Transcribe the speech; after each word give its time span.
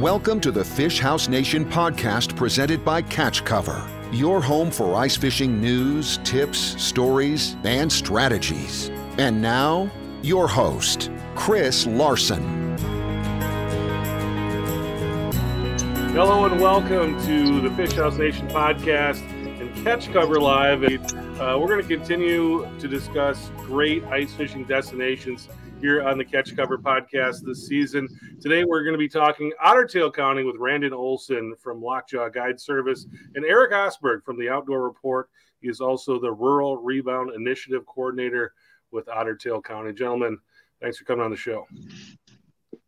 Welcome 0.00 0.40
to 0.40 0.50
the 0.50 0.64
Fish 0.64 0.98
House 0.98 1.28
Nation 1.28 1.62
podcast 1.62 2.34
presented 2.34 2.82
by 2.82 3.02
Catch 3.02 3.44
Cover, 3.44 3.86
your 4.10 4.40
home 4.40 4.70
for 4.70 4.94
ice 4.94 5.14
fishing 5.14 5.60
news, 5.60 6.16
tips, 6.24 6.58
stories, 6.82 7.54
and 7.64 7.92
strategies. 7.92 8.88
And 9.18 9.42
now, 9.42 9.90
your 10.22 10.48
host, 10.48 11.10
Chris 11.34 11.86
Larson. 11.86 12.78
Hello 16.14 16.46
and 16.46 16.58
welcome 16.58 17.22
to 17.26 17.60
the 17.60 17.70
Fish 17.76 17.92
House 17.92 18.16
Nation 18.16 18.48
podcast 18.48 19.20
and 19.60 19.84
Catch 19.84 20.10
Cover 20.14 20.40
Live. 20.40 20.82
Uh, 20.82 21.58
we're 21.60 21.68
going 21.68 21.82
to 21.82 21.86
continue 21.86 22.66
to 22.78 22.88
discuss 22.88 23.50
great 23.58 24.02
ice 24.04 24.32
fishing 24.32 24.64
destinations 24.64 25.50
here 25.80 26.02
on 26.02 26.18
the 26.18 26.24
Catch 26.24 26.54
Cover 26.56 26.76
podcast 26.76 27.44
this 27.44 27.66
season. 27.66 28.08
Today, 28.40 28.64
we're 28.64 28.82
going 28.82 28.94
to 28.94 28.98
be 28.98 29.08
talking 29.08 29.52
Ottertail 29.64 30.12
County 30.12 30.44
with 30.44 30.56
Randon 30.58 30.92
Olson 30.92 31.54
from 31.58 31.82
Lockjaw 31.82 32.28
Guide 32.28 32.60
Service 32.60 33.06
and 33.34 33.44
Eric 33.44 33.72
Osberg 33.72 34.22
from 34.22 34.38
the 34.38 34.48
Outdoor 34.48 34.82
Report. 34.82 35.30
He 35.60 35.68
is 35.68 35.80
also 35.80 36.20
the 36.20 36.30
Rural 36.30 36.76
Rebound 36.76 37.32
Initiative 37.34 37.86
Coordinator 37.86 38.52
with 38.90 39.06
Ottertail 39.06 39.64
County. 39.64 39.92
Gentlemen, 39.92 40.38
thanks 40.82 40.98
for 40.98 41.04
coming 41.04 41.24
on 41.24 41.30
the 41.30 41.36
show. 41.36 41.66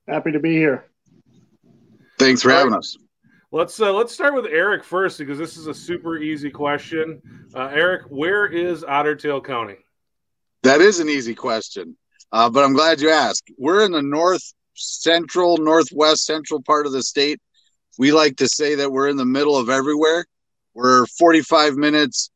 Happy 0.07 0.33
to 0.33 0.41
be 0.41 0.53
here. 0.53 0.85
Thanks 2.19 2.43
for 2.43 2.51
having 2.51 2.75
us. 2.75 2.99
Let's 3.53 3.79
uh, 3.81 3.93
let's 3.93 4.13
start 4.13 4.35
with 4.35 4.47
Eric 4.47 4.85
first 4.85 5.19
because 5.19 5.39
this 5.39 5.57
is 5.57 5.67
a 5.67 5.75
super 5.75 6.19
easy 6.19 6.51
question. 6.51 7.21
Uh, 7.55 7.71
Eric, 7.73 8.03
where 8.09 8.47
is 8.47 8.83
Ottertail 8.83 9.45
County? 9.45 9.77
That 10.63 10.81
is 10.81 11.01
an 11.01 11.09
easy 11.09 11.35
question. 11.35 11.97
Uh, 12.33 12.49
but 12.49 12.65
I'm 12.65 12.73
glad 12.73 13.01
you 13.01 13.11
asked. 13.11 13.51
We're 13.59 13.85
in 13.85 13.93
the 13.93 14.03
north 14.03 14.43
central, 14.75 15.59
northwest 15.59 16.25
central 16.25 16.63
part 16.63 16.87
of 16.87 16.93
the 16.93 17.03
state. 17.03 17.41
We 17.99 18.11
like 18.11 18.37
to 18.37 18.49
say 18.49 18.75
that 18.77 18.91
we're 18.91 19.09
in 19.09 19.19
the 19.19 19.27
middle 19.27 19.57
of 19.57 19.69
everywhere. 19.69 20.25
We're 20.75 21.07
45 21.07 21.77
minutes 21.77 22.31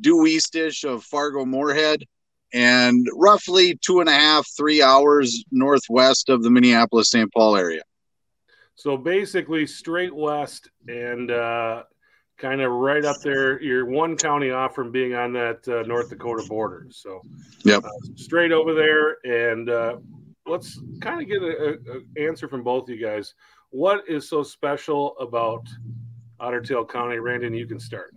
due 0.00 0.26
eastish 0.26 0.84
of 0.84 1.04
Fargo 1.04 1.44
Moorhead 1.44 2.04
and 2.52 3.06
roughly 3.14 3.78
two 3.84 4.00
and 4.00 4.08
a 4.08 4.12
half, 4.12 4.46
three 4.56 4.82
hours 4.82 5.44
northwest 5.50 6.28
of 6.28 6.42
the 6.42 6.50
Minneapolis 6.50 7.10
St. 7.10 7.32
Paul 7.32 7.56
area. 7.56 7.82
So 8.74 8.96
basically, 8.96 9.66
straight 9.66 10.14
west 10.14 10.70
and 10.86 11.30
uh, 11.30 11.82
kind 12.38 12.60
of 12.60 12.72
right 12.72 13.04
up 13.04 13.16
there. 13.22 13.60
You're 13.60 13.84
one 13.84 14.16
county 14.16 14.50
off 14.50 14.74
from 14.74 14.90
being 14.90 15.14
on 15.14 15.32
that 15.34 15.68
uh, 15.68 15.82
North 15.86 16.08
Dakota 16.08 16.44
border. 16.48 16.86
So, 16.90 17.20
yep, 17.64 17.84
uh, 17.84 17.90
straight 18.16 18.52
over 18.52 18.74
there. 18.74 19.18
And 19.24 19.68
uh, 19.68 19.96
let's 20.46 20.80
kind 21.00 21.20
of 21.20 21.28
get 21.28 21.42
an 21.42 22.06
answer 22.16 22.48
from 22.48 22.62
both 22.62 22.84
of 22.84 22.90
you 22.90 23.04
guys. 23.04 23.34
What 23.70 24.08
is 24.08 24.28
so 24.28 24.42
special 24.42 25.18
about 25.18 25.66
Ottertail 26.40 26.88
County? 26.88 27.18
Randon, 27.18 27.52
you 27.52 27.66
can 27.66 27.78
start. 27.78 28.14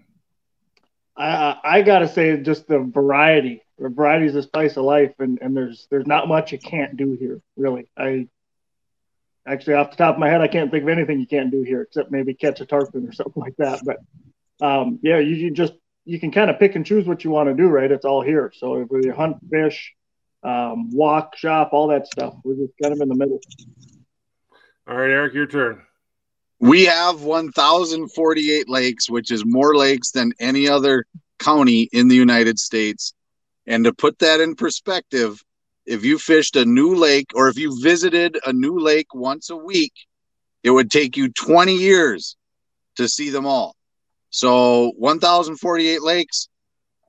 I, 1.17 1.57
I 1.63 1.81
gotta 1.81 2.07
say, 2.07 2.37
just 2.37 2.67
the 2.67 2.79
variety. 2.79 3.61
The 3.77 3.89
variety 3.89 4.27
is 4.27 4.33
the 4.33 4.43
spice 4.43 4.77
of 4.77 4.85
life, 4.85 5.13
and, 5.19 5.39
and 5.41 5.57
there's 5.57 5.87
there's 5.89 6.07
not 6.07 6.27
much 6.27 6.51
you 6.51 6.59
can't 6.59 6.95
do 6.95 7.17
here. 7.19 7.41
Really, 7.57 7.89
I 7.97 8.27
actually 9.47 9.75
off 9.75 9.91
the 9.91 9.97
top 9.97 10.15
of 10.15 10.19
my 10.19 10.29
head, 10.29 10.41
I 10.41 10.47
can't 10.47 10.71
think 10.71 10.83
of 10.83 10.89
anything 10.89 11.19
you 11.19 11.27
can't 11.27 11.51
do 11.51 11.63
here 11.63 11.81
except 11.81 12.11
maybe 12.11 12.33
catch 12.33 12.61
a 12.61 12.65
tarpon 12.65 13.07
or 13.07 13.11
something 13.11 13.41
like 13.41 13.55
that. 13.57 13.81
But 13.83 13.97
um, 14.65 14.99
yeah, 15.01 15.19
you, 15.19 15.35
you, 15.35 15.51
just 15.51 15.73
you 16.05 16.19
can 16.19 16.31
kind 16.31 16.49
of 16.49 16.59
pick 16.59 16.75
and 16.75 16.85
choose 16.85 17.07
what 17.07 17.23
you 17.23 17.31
want 17.31 17.49
to 17.49 17.55
do, 17.55 17.67
right? 17.67 17.91
It's 17.91 18.05
all 18.05 18.21
here. 18.21 18.51
So 18.55 18.81
if 18.81 18.87
you 18.91 19.13
hunt, 19.13 19.37
fish, 19.49 19.93
um, 20.43 20.91
walk, 20.91 21.35
shop, 21.37 21.69
all 21.73 21.87
that 21.87 22.07
stuff, 22.07 22.35
we're 22.43 22.55
just 22.55 22.73
kind 22.81 22.93
of 22.93 23.01
in 23.01 23.09
the 23.09 23.15
middle. 23.15 23.39
All 24.87 24.97
right, 24.97 25.11
Eric, 25.11 25.33
your 25.33 25.47
turn. 25.47 25.81
We 26.59 26.85
have 26.85 27.23
1,048 27.23 28.69
lakes, 28.69 29.09
which 29.09 29.31
is 29.31 29.43
more 29.45 29.75
lakes 29.75 30.11
than 30.11 30.31
any 30.39 30.67
other 30.67 31.05
county 31.39 31.89
in 31.91 32.07
the 32.07 32.15
United 32.15 32.59
States. 32.59 33.13
And 33.65 33.85
to 33.85 33.93
put 33.93 34.19
that 34.19 34.41
in 34.41 34.55
perspective, 34.55 35.43
if 35.85 36.05
you 36.05 36.17
fished 36.17 36.55
a 36.55 36.65
new 36.65 36.95
lake 36.95 37.31
or 37.33 37.47
if 37.49 37.57
you 37.57 37.81
visited 37.81 38.37
a 38.45 38.53
new 38.53 38.79
lake 38.79 39.13
once 39.13 39.49
a 39.49 39.55
week, 39.55 39.93
it 40.63 40.69
would 40.69 40.91
take 40.91 41.17
you 41.17 41.29
20 41.29 41.73
years 41.73 42.35
to 42.97 43.07
see 43.07 43.29
them 43.29 43.45
all. 43.45 43.75
So 44.29 44.91
1,048 44.97 46.01
lakes. 46.01 46.47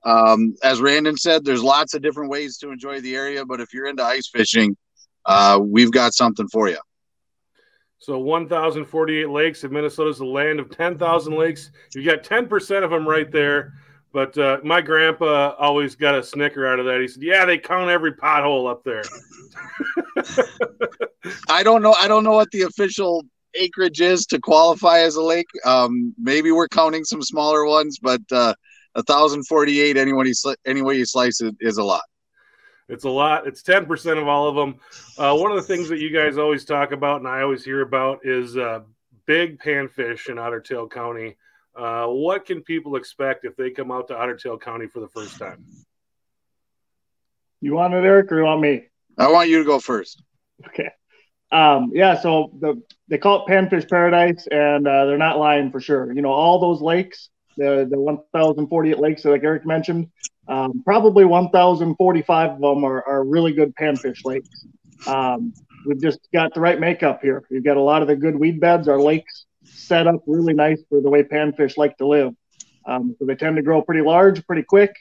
Um, 0.05 0.57
as 0.65 0.81
Randon 0.81 1.17
said, 1.17 1.45
there's 1.45 1.63
lots 1.63 1.95
of 1.95 2.03
different 2.03 2.31
ways 2.31 2.59
to 2.59 2.71
enjoy 2.71 3.01
the 3.01 3.15
area, 3.15 3.45
but 3.45 3.61
if 3.61 3.73
you're 3.73 3.87
into 3.87 4.03
ice 4.03 4.29
fishing, 4.29 4.77
uh, 5.27 5.61
we've 5.63 5.93
got 5.93 6.15
something 6.15 6.49
for 6.49 6.69
you. 6.69 6.79
So 7.99 8.19
1,048 8.19 9.29
lakes, 9.29 9.63
and 9.63 9.73
Minnesota's 9.73 10.19
the 10.19 10.25
land 10.25 10.59
of 10.59 10.77
10,000 10.77 11.37
lakes. 11.37 11.71
You 11.95 12.05
got 12.05 12.25
10% 12.25 12.83
of 12.83 12.91
them 12.91 13.09
right 13.09 13.31
there. 13.31 13.75
But 14.13 14.37
uh, 14.37 14.59
my 14.63 14.81
grandpa 14.83 15.55
always 15.59 15.95
got 15.95 16.15
a 16.15 16.23
snicker 16.23 16.67
out 16.67 16.79
of 16.79 16.87
that. 16.87 17.01
He 17.01 17.09
said, 17.09 17.23
"Yeah, 17.23 17.45
they 17.45 17.59
count 17.59 17.91
every 17.91 18.13
pothole 18.13 18.71
up 18.71 18.85
there." 18.85 19.03
I 21.49 21.63
don't 21.63 21.83
know. 21.83 21.95
I 22.01 22.09
don't 22.09 22.25
know 22.25 22.33
what 22.33 22.51
the 22.51 22.63
official 22.63 23.25
acreage 23.55 24.01
is 24.01 24.27
to 24.27 24.39
qualify 24.39 25.01
as 25.01 25.17
a 25.17 25.23
lake. 25.23 25.47
Um, 25.65 26.15
maybe 26.19 26.53
we're 26.53 26.69
counting 26.69 27.05
some 27.05 27.23
smaller 27.23 27.65
ones, 27.65 27.99
but 28.01 28.21
uh, 28.31 28.55
1,048 28.95 29.97
anyone 29.97 30.27
you 30.27 30.33
sli- 30.33 30.57
any 30.67 30.83
way 30.83 30.97
you 30.97 31.05
slice 31.05 31.41
it 31.41 31.55
is 31.61 31.79
a 31.79 31.85
lot. 31.85 32.03
It's 32.89 33.05
a 33.05 33.11
lot. 33.11 33.47
It's 33.47 33.63
10% 33.63 34.21
of 34.21 34.29
all 34.29 34.49
of 34.49 34.55
them. 34.55 34.81
Uh, 35.17 35.37
one 35.37 35.51
of 35.51 35.57
the 35.57 35.63
things 35.63 35.89
that 35.89 35.99
you 35.99 36.11
guys 36.11 36.37
always 36.37 36.65
talk 36.65 36.93
about 36.93 37.21
and 37.21 37.29
I 37.29 37.43
always 37.43 37.65
hear 37.65 37.81
about 37.81 38.21
is 38.25 38.57
uh, 38.57 38.81
big 39.27 39.59
panfish 39.61 40.29
in 40.29 40.37
Ottertail 40.37 40.91
County. 40.91 41.37
Uh, 41.77 42.07
what 42.07 42.45
can 42.45 42.63
people 42.63 42.97
expect 42.97 43.45
if 43.45 43.57
they 43.57 43.71
come 43.71 43.91
out 43.91 44.09
to 44.09 44.15
Ottertail 44.15 44.61
County 44.61 44.87
for 44.87 45.01
the 45.01 45.09
first 45.09 45.39
time? 45.39 45.65
You 47.61 47.75
want 47.75 47.95
it, 47.95 48.05
Eric, 48.05 48.31
or 48.33 48.39
you 48.39 48.45
want 48.45 48.61
me? 48.61 48.85
I 49.17 49.31
want 49.31 49.49
you 49.49 49.59
to 49.59 49.65
go 49.65 49.79
first. 49.79 50.23
Okay. 50.67 50.91
Um, 51.51 51.93
yeah, 51.95 52.19
so 52.19 52.51
the 52.61 52.83
they 53.09 53.19
call 53.19 53.45
it 53.45 53.51
Panfish 53.51 53.89
Paradise, 53.89 54.47
and 54.51 54.87
uh, 54.87 55.05
they're 55.05 55.19
not 55.19 55.39
lying 55.39 55.71
for 55.71 55.81
sure. 55.81 56.13
You 56.13 56.23
know, 56.23 56.33
all 56.33 56.59
those 56.59 56.81
lakes, 56.81 57.29
the 57.57 57.87
the 57.89 58.01
1,048 58.01 58.99
lakes, 58.99 59.25
like 59.25 59.45
Eric 59.45 59.67
mentioned, 59.67 60.09
um, 60.49 60.83
probably 60.85 61.25
1,045 61.25 62.51
of 62.51 62.61
them 62.61 62.85
are, 62.85 63.07
are 63.07 63.25
really 63.25 63.53
good 63.53 63.75
panfish 63.77 64.25
lakes. 64.25 64.67
Um, 65.07 65.53
we've 65.87 66.01
just 66.01 66.21
got 66.33 66.55
the 66.55 66.61
right 66.61 66.81
makeup 66.81 67.21
here. 67.23 67.45
We've 67.51 67.65
got 67.65 67.77
a 67.77 67.83
lot 67.83 68.03
of 68.03 68.09
the 68.09 68.17
good 68.17 68.37
weed 68.37 68.59
beds. 68.59 68.89
Our 68.89 69.01
lakes 69.01 69.47
set 69.65 70.07
up 70.07 70.23
really 70.27 70.55
nice 70.55 70.83
for 70.89 71.01
the 71.01 71.11
way 71.11 71.23
panfish 71.23 71.77
like 71.77 71.97
to 71.99 72.07
live. 72.07 72.35
Um, 72.87 73.15
so 73.19 73.25
they 73.27 73.35
tend 73.35 73.57
to 73.57 73.63
grow 73.63 73.83
pretty 73.83 74.03
large, 74.03 74.45
pretty 74.47 74.63
quick. 74.63 74.95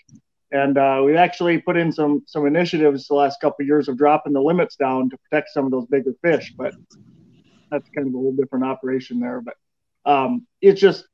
And 0.52 0.78
uh, 0.78 1.02
we 1.06 1.16
actually 1.16 1.60
put 1.60 1.78
in 1.78 1.92
some 1.92 2.24
some 2.28 2.46
initiatives 2.46 3.08
the 3.08 3.16
last 3.16 3.40
couple 3.40 3.64
of 3.64 3.68
years 3.68 3.88
of 3.88 3.98
dropping 3.98 4.34
the 4.34 4.42
limits 4.42 4.76
down 4.76 5.10
to 5.10 5.18
protect 5.18 5.50
some 5.50 5.66
of 5.66 5.72
those 5.72 5.86
bigger 5.86 6.14
fish. 6.22 6.54
But 6.58 6.74
that's 7.72 7.90
kind 7.96 8.08
of 8.08 8.14
a 8.14 8.18
whole 8.18 8.36
different 8.36 8.66
operation 8.66 9.20
there. 9.20 9.42
But 9.42 9.56
um, 10.06 10.46
it's 10.62 10.82
just 10.82 11.06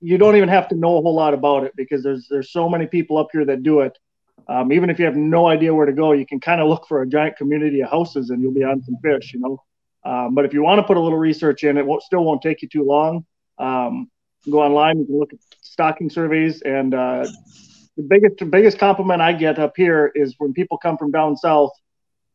you 0.00 0.18
don't 0.18 0.36
even 0.36 0.48
have 0.48 0.68
to 0.68 0.74
know 0.74 0.98
a 0.98 1.02
whole 1.02 1.14
lot 1.14 1.34
about 1.34 1.64
it 1.64 1.72
because 1.76 2.02
there's 2.02 2.26
there's 2.30 2.50
so 2.50 2.68
many 2.68 2.86
people 2.86 3.18
up 3.18 3.28
here 3.32 3.44
that 3.44 3.62
do 3.62 3.80
it. 3.80 3.96
Um, 4.48 4.72
even 4.72 4.90
if 4.90 4.98
you 4.98 5.04
have 5.04 5.16
no 5.16 5.46
idea 5.46 5.74
where 5.74 5.86
to 5.86 5.92
go, 5.92 6.12
you 6.12 6.26
can 6.26 6.40
kind 6.40 6.60
of 6.60 6.68
look 6.68 6.86
for 6.86 7.02
a 7.02 7.08
giant 7.08 7.36
community 7.36 7.80
of 7.80 7.90
houses 7.90 8.30
and 8.30 8.42
you'll 8.42 8.52
be 8.52 8.64
on 8.64 8.82
some 8.82 8.96
fish, 9.02 9.32
you 9.32 9.40
know. 9.40 9.62
Um, 10.04 10.34
but 10.34 10.44
if 10.44 10.52
you 10.52 10.62
want 10.62 10.78
to 10.78 10.82
put 10.82 10.96
a 10.96 11.00
little 11.00 11.18
research 11.18 11.64
in, 11.64 11.78
it 11.78 11.86
won't, 11.86 12.02
still 12.02 12.24
won't 12.24 12.42
take 12.42 12.62
you 12.62 12.68
too 12.68 12.84
long. 12.84 13.24
Um, 13.58 14.10
go 14.50 14.62
online, 14.62 14.98
you 14.98 15.06
can 15.06 15.18
look 15.18 15.32
at 15.32 15.38
stocking 15.62 16.10
surveys, 16.10 16.60
and 16.62 16.94
uh, 16.94 17.26
the 17.96 18.02
biggest 18.02 18.38
the 18.38 18.44
biggest 18.44 18.78
compliment 18.78 19.22
I 19.22 19.32
get 19.32 19.58
up 19.58 19.72
here 19.76 20.10
is 20.14 20.34
when 20.38 20.52
people 20.52 20.78
come 20.78 20.98
from 20.98 21.10
down 21.10 21.36
south. 21.36 21.70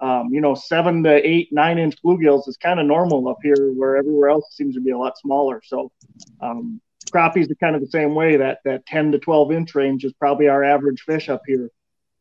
Um, 0.01 0.29
you 0.31 0.39
know, 0.39 0.55
seven 0.55 1.03
to 1.03 1.27
eight, 1.27 1.49
nine 1.51 1.77
inch 1.77 2.01
bluegills 2.01 2.47
is 2.47 2.55
kind 2.55 2.79
of 2.79 2.85
normal 2.85 3.27
up 3.27 3.39
here, 3.43 3.73
where 3.73 3.97
everywhere 3.97 4.29
else 4.29 4.45
seems 4.51 4.75
to 4.75 4.81
be 4.81 4.91
a 4.91 4.97
lot 4.97 5.17
smaller. 5.17 5.61
So, 5.65 5.91
um, 6.39 6.79
crappies 7.11 7.51
are 7.51 7.55
kind 7.55 7.75
of 7.75 7.81
the 7.81 7.89
same 7.89 8.15
way. 8.15 8.37
That 8.37 8.59
that 8.63 8.85
10 8.85 9.11
to 9.11 9.19
12 9.19 9.51
inch 9.51 9.75
range 9.75 10.05
is 10.05 10.13
probably 10.13 10.47
our 10.47 10.63
average 10.63 11.01
fish 11.01 11.27
up 11.27 11.41
here. 11.45 11.69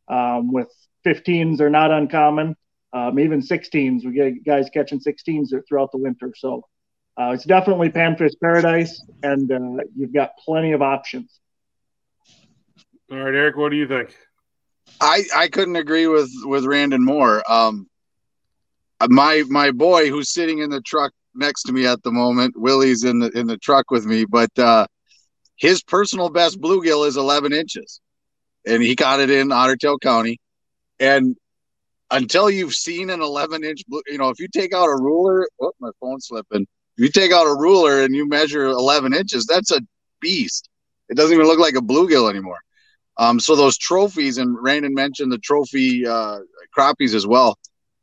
Um, 0.09 0.51
with 0.51 0.67
15s 1.05 1.61
are 1.61 1.69
not 1.69 1.91
uncommon 1.91 2.57
um, 2.93 3.19
even 3.19 3.41
16s. 3.41 4.05
We 4.05 4.13
get 4.13 4.45
guys 4.45 4.69
catching 4.73 4.99
16s 4.99 5.49
throughout 5.67 5.91
the 5.91 5.97
winter. 5.97 6.33
So 6.35 6.63
uh, 7.19 7.31
it's 7.31 7.45
definitely 7.45 7.89
panfish 7.89 8.33
paradise, 8.41 9.03
and 9.23 9.51
uh, 9.51 9.83
you've 9.95 10.13
got 10.13 10.31
plenty 10.43 10.71
of 10.71 10.81
options. 10.81 11.39
All 13.11 13.17
right, 13.17 13.33
Eric, 13.33 13.57
what 13.57 13.69
do 13.69 13.75
you 13.75 13.87
think? 13.87 14.15
I 15.01 15.23
I 15.35 15.47
couldn't 15.47 15.75
agree 15.75 16.07
with 16.07 16.29
with 16.43 16.65
Randon 16.65 17.03
more. 17.03 17.43
Um, 17.51 17.87
my 19.07 19.43
my 19.49 19.71
boy 19.71 20.09
who's 20.09 20.31
sitting 20.31 20.59
in 20.59 20.69
the 20.69 20.81
truck 20.81 21.11
next 21.35 21.63
to 21.63 21.73
me 21.73 21.85
at 21.85 22.03
the 22.03 22.11
moment, 22.11 22.55
Willie's 22.57 23.03
in 23.03 23.19
the 23.19 23.29
in 23.37 23.47
the 23.47 23.57
truck 23.57 23.91
with 23.91 24.05
me, 24.05 24.25
but 24.25 24.57
uh, 24.57 24.87
his 25.57 25.83
personal 25.83 26.29
best 26.29 26.59
bluegill 26.59 27.07
is 27.07 27.17
11 27.17 27.53
inches, 27.53 27.99
and 28.65 28.81
he 28.81 28.95
got 28.95 29.19
it 29.19 29.29
in 29.29 29.49
Ottertail 29.49 29.99
County. 30.01 30.39
And 30.99 31.35
until 32.11 32.49
you've 32.49 32.73
seen 32.73 33.09
an 33.09 33.21
11 33.21 33.63
inch, 33.63 33.83
you 34.07 34.17
know, 34.17 34.29
if 34.29 34.39
you 34.39 34.47
take 34.47 34.73
out 34.73 34.87
a 34.87 35.01
ruler, 35.01 35.47
oh, 35.61 35.71
my 35.79 35.91
phone's 35.99 36.27
slipping. 36.27 36.65
If 36.97 37.03
you 37.03 37.09
take 37.09 37.31
out 37.31 37.45
a 37.45 37.55
ruler 37.55 38.03
and 38.03 38.15
you 38.15 38.27
measure 38.27 38.65
11 38.65 39.13
inches, 39.13 39.45
that's 39.45 39.71
a 39.71 39.81
beast. 40.19 40.69
It 41.09 41.15
doesn't 41.15 41.33
even 41.33 41.47
look 41.47 41.59
like 41.59 41.75
a 41.75 41.81
bluegill 41.81 42.29
anymore. 42.29 42.59
Um, 43.17 43.39
so 43.39 43.55
those 43.55 43.77
trophies, 43.77 44.37
and 44.37 44.57
Randon 44.61 44.93
mentioned 44.93 45.31
the 45.31 45.39
trophy 45.39 46.07
uh, 46.07 46.39
crappies 46.75 47.13
as 47.13 47.27
well. 47.27 47.57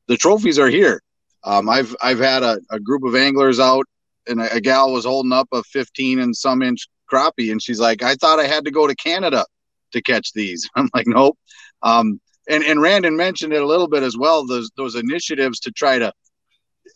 The 0.09 0.17
trophies 0.17 0.59
are 0.59 0.69
here. 0.69 1.03
Um, 1.43 1.69
I've 1.69 1.95
I've 2.03 2.19
had 2.19 2.43
a, 2.43 2.61
a, 2.71 2.81
group 2.81 3.05
of 3.05 3.15
anglers 3.15 3.59
out, 3.59 3.87
and 4.27 4.41
a, 4.41 4.55
a, 4.55 4.61
gal 4.61 4.93
was 4.93 5.05
holding 5.05 5.33
up 5.33 5.49
a 5.53 5.63
15 5.63 6.19
and 6.19 6.37
some 6.37 6.61
inch 6.61 6.89
crappie, 7.11 7.51
and 7.51 7.63
she's 7.63 7.81
like, 7.81 8.03
"I 8.03 8.17
thought 8.17 8.41
I 8.41 8.47
had 8.47 8.65
to 8.65 8.71
go 8.71 8.87
to 8.87 8.95
Canada 8.97 9.47
to 9.93 10.03
catch 10.03 10.33
these." 10.33 10.69
I'm 10.77 10.91
like, 10.93 11.07
"Nope." 11.07 11.39
Um, 11.83 12.21
and 12.49 12.65
and 12.65 12.81
Randon 12.81 13.17
mentioned 13.17 13.53
it 13.53 13.63
a 13.63 13.67
little 13.67 13.89
bit 13.89 14.03
as 14.03 14.17
well. 14.17 14.47
Those 14.47 14.71
those 14.77 14.95
initiatives 14.95 15.61
to 15.61 15.71
try 15.71 15.99
to 15.99 16.13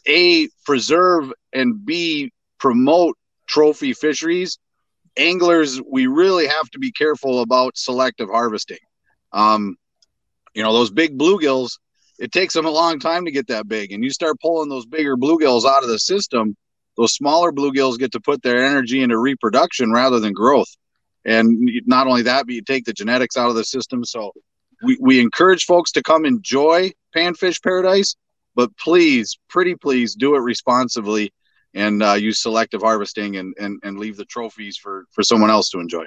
a 0.06 0.48
preserve 0.64 1.32
and 1.52 1.84
b 1.84 2.32
promote 2.58 3.16
trophy 3.46 3.92
fisheries 3.92 4.58
anglers 5.16 5.80
we 5.82 6.06
really 6.06 6.46
have 6.46 6.68
to 6.70 6.78
be 6.78 6.92
careful 6.92 7.42
about 7.42 7.76
selective 7.76 8.28
harvesting 8.28 8.78
um, 9.32 9.76
you 10.54 10.62
know 10.62 10.72
those 10.72 10.90
big 10.90 11.18
bluegills 11.18 11.78
it 12.18 12.32
takes 12.32 12.54
them 12.54 12.66
a 12.66 12.70
long 12.70 12.98
time 12.98 13.24
to 13.24 13.30
get 13.30 13.46
that 13.48 13.68
big 13.68 13.92
and 13.92 14.04
you 14.04 14.10
start 14.10 14.40
pulling 14.40 14.68
those 14.68 14.86
bigger 14.86 15.16
bluegills 15.16 15.64
out 15.64 15.82
of 15.82 15.88
the 15.88 15.98
system 15.98 16.56
those 16.96 17.12
smaller 17.12 17.52
bluegills 17.52 17.98
get 17.98 18.12
to 18.12 18.20
put 18.20 18.42
their 18.42 18.64
energy 18.64 19.02
into 19.02 19.18
reproduction 19.18 19.92
rather 19.92 20.20
than 20.20 20.32
growth 20.32 20.76
and 21.24 21.58
not 21.86 22.06
only 22.06 22.22
that 22.22 22.46
but 22.46 22.54
you 22.54 22.62
take 22.62 22.84
the 22.84 22.92
genetics 22.92 23.36
out 23.36 23.50
of 23.50 23.56
the 23.56 23.64
system 23.64 24.04
so 24.04 24.32
we, 24.82 24.96
we 25.00 25.20
encourage 25.20 25.64
folks 25.64 25.92
to 25.92 26.02
come 26.02 26.24
enjoy 26.24 26.90
panfish 27.14 27.62
paradise 27.62 28.16
but 28.54 28.76
please, 28.76 29.38
pretty 29.48 29.74
please, 29.74 30.14
do 30.14 30.34
it 30.34 30.40
responsibly 30.40 31.32
and 31.74 32.02
uh, 32.02 32.14
use 32.14 32.42
selective 32.42 32.82
harvesting 32.82 33.36
and, 33.36 33.54
and 33.58 33.78
and 33.82 33.98
leave 33.98 34.16
the 34.16 34.24
trophies 34.24 34.76
for 34.76 35.06
for 35.10 35.22
someone 35.22 35.50
else 35.50 35.70
to 35.70 35.78
enjoy. 35.78 36.04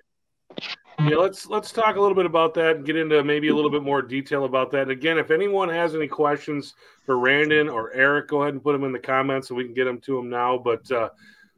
Yeah, 0.99 1.15
let's 1.15 1.47
let's 1.47 1.71
talk 1.71 1.95
a 1.95 2.01
little 2.01 2.15
bit 2.15 2.25
about 2.25 2.53
that 2.55 2.75
and 2.75 2.85
get 2.85 2.95
into 2.95 3.23
maybe 3.23 3.47
a 3.47 3.55
little 3.55 3.71
bit 3.71 3.81
more 3.81 4.01
detail 4.01 4.45
about 4.45 4.71
that. 4.71 4.83
And 4.83 4.91
again, 4.91 5.17
if 5.17 5.31
anyone 5.31 5.69
has 5.69 5.95
any 5.95 6.07
questions 6.07 6.75
for 7.05 7.17
Randon 7.17 7.69
or 7.69 7.91
Eric, 7.93 8.27
go 8.27 8.43
ahead 8.43 8.53
and 8.53 8.63
put 8.63 8.73
them 8.73 8.83
in 8.83 8.91
the 8.91 8.99
comments 8.99 9.47
so 9.47 9.55
we 9.55 9.63
can 9.63 9.73
get 9.73 9.85
them 9.85 9.99
to 10.01 10.15
them 10.17 10.29
now. 10.29 10.57
But 10.57 10.91
uh, 10.91 11.09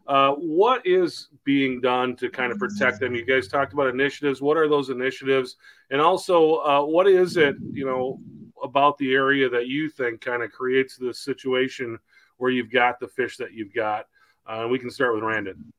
uh, 0.08 0.32
what 0.34 0.86
is 0.86 1.30
being 1.44 1.82
done 1.82 2.16
to 2.18 2.30
kind 2.30 2.52
of 2.52 2.60
protect 2.60 3.00
them? 3.00 3.16
You 3.16 3.26
guys 3.26 3.48
talked 3.48 3.74
about 3.74 3.88
initiatives. 3.88 4.42
What 4.42 4.58
are 4.58 4.68
those 4.68 4.90
initiatives? 4.90 5.58
And 5.90 6.02
also, 6.02 6.56
uh, 6.58 6.82
what 6.82 7.08
is 7.08 7.38
it? 7.38 7.56
You 7.72 7.86
know, 7.86 8.20
about 8.64 8.98
the 8.98 9.14
area 9.14 9.50
that 9.50 9.68
you 9.68 9.90
think 9.90 10.22
kind 10.22 10.44
of 10.44 10.52
creates 10.52 10.96
this 10.98 11.20
situation 11.20 11.98
where 12.38 12.52
you've 12.52 12.72
got 12.72 13.00
the 13.00 13.08
fish 13.08 13.38
that 13.38 13.54
you've 13.54 13.74
got? 13.74 14.06
Uh, 14.46 14.68
we 14.70 14.78
can 14.78 14.92
start 14.92 15.14
with 15.14 15.24
Randon. 15.24 15.72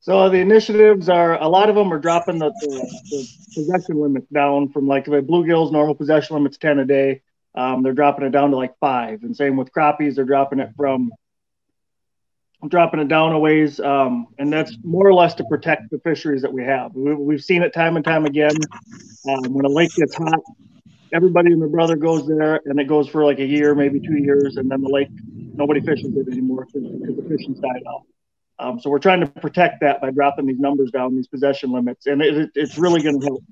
So 0.00 0.30
the 0.30 0.38
initiatives 0.38 1.08
are 1.08 1.40
a 1.40 1.46
lot 1.46 1.68
of 1.68 1.76
them 1.76 1.92
are 1.92 1.98
dropping 1.98 2.38
the, 2.38 2.50
the, 2.60 2.68
the 3.10 3.28
possession 3.54 4.00
limits 4.00 4.28
down 4.32 4.70
from 4.70 4.86
like 4.88 5.04
the 5.04 5.20
bluegills 5.20 5.70
normal 5.70 5.94
possession 5.94 6.36
limits 6.36 6.56
ten 6.56 6.78
a 6.78 6.86
day. 6.86 7.22
Um, 7.54 7.82
they're 7.82 7.92
dropping 7.92 8.24
it 8.24 8.30
down 8.30 8.50
to 8.50 8.56
like 8.56 8.78
five, 8.78 9.22
and 9.24 9.36
same 9.36 9.56
with 9.56 9.72
crappies. 9.72 10.14
They're 10.14 10.24
dropping 10.24 10.60
it 10.60 10.70
from 10.76 11.12
dropping 12.68 13.00
it 13.00 13.08
down 13.08 13.32
a 13.32 13.38
ways, 13.38 13.80
um, 13.80 14.26
and 14.38 14.52
that's 14.52 14.76
more 14.82 15.06
or 15.06 15.14
less 15.14 15.34
to 15.34 15.44
protect 15.44 15.90
the 15.90 15.98
fisheries 16.00 16.42
that 16.42 16.52
we 16.52 16.62
have. 16.64 16.92
We, 16.94 17.34
have 17.34 17.44
seen 17.44 17.62
it 17.62 17.72
time 17.72 17.96
and 17.96 18.04
time 18.04 18.26
again. 18.26 18.54
Um, 19.28 19.52
when 19.54 19.64
a 19.64 19.68
lake 19.68 19.94
gets 19.96 20.14
hot, 20.14 20.40
everybody 21.12 21.52
and 21.52 21.60
their 21.60 21.68
brother 21.68 21.96
goes 21.96 22.26
there, 22.26 22.60
and 22.66 22.78
it 22.78 22.86
goes 22.86 23.08
for 23.08 23.24
like 23.24 23.38
a 23.38 23.46
year, 23.46 23.74
maybe 23.74 24.00
two 24.00 24.18
years, 24.18 24.56
and 24.56 24.70
then 24.70 24.82
the 24.82 24.88
lake 24.88 25.08
nobody 25.32 25.80
fishes 25.80 26.14
it 26.14 26.28
anymore 26.30 26.66
because 26.72 27.16
the 27.16 27.26
fishing's 27.28 27.60
died 27.60 27.82
out. 27.88 28.02
Um, 28.58 28.78
so 28.78 28.90
we're 28.90 28.98
trying 28.98 29.20
to 29.20 29.26
protect 29.26 29.80
that 29.80 30.02
by 30.02 30.10
dropping 30.10 30.46
these 30.46 30.58
numbers 30.58 30.90
down, 30.90 31.16
these 31.16 31.28
possession 31.28 31.72
limits, 31.72 32.06
and 32.06 32.20
it, 32.20 32.50
it's 32.54 32.76
really 32.76 33.02
going 33.02 33.20
to 33.20 33.26
help. 33.26 33.42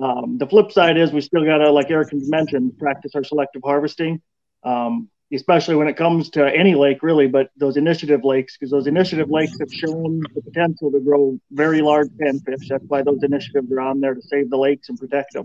Um, 0.00 0.38
the 0.38 0.46
flip 0.46 0.70
side 0.70 0.96
is 0.96 1.12
we 1.12 1.20
still 1.20 1.44
got 1.44 1.58
to, 1.58 1.70
like 1.70 1.90
Eric 1.90 2.08
mentioned, 2.12 2.78
practice 2.78 3.14
our 3.14 3.24
selective 3.24 3.62
harvesting, 3.64 4.20
um, 4.64 5.08
especially 5.32 5.76
when 5.76 5.88
it 5.88 5.96
comes 5.96 6.30
to 6.30 6.46
any 6.46 6.74
lake, 6.74 7.02
really, 7.02 7.26
but 7.26 7.50
those 7.56 7.76
initiative 7.76 8.24
lakes, 8.24 8.56
because 8.56 8.70
those 8.70 8.86
initiative 8.86 9.30
lakes 9.30 9.58
have 9.60 9.72
shown 9.72 10.20
the 10.34 10.40
potential 10.40 10.90
to 10.90 11.00
grow 11.00 11.38
very 11.50 11.82
large 11.82 12.08
panfish. 12.20 12.66
That's 12.68 12.84
why 12.86 13.02
those 13.02 13.22
initiatives 13.22 13.70
are 13.70 13.80
on 13.80 14.00
there 14.00 14.14
to 14.14 14.22
save 14.22 14.48
the 14.48 14.56
lakes 14.56 14.88
and 14.88 14.98
protect 14.98 15.34
them. 15.34 15.44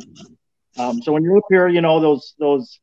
Um, 0.78 1.02
so 1.02 1.12
when 1.12 1.24
you're 1.24 1.38
up 1.38 1.44
here, 1.50 1.68
you 1.68 1.82
know 1.82 2.00
those 2.00 2.34
those 2.40 2.80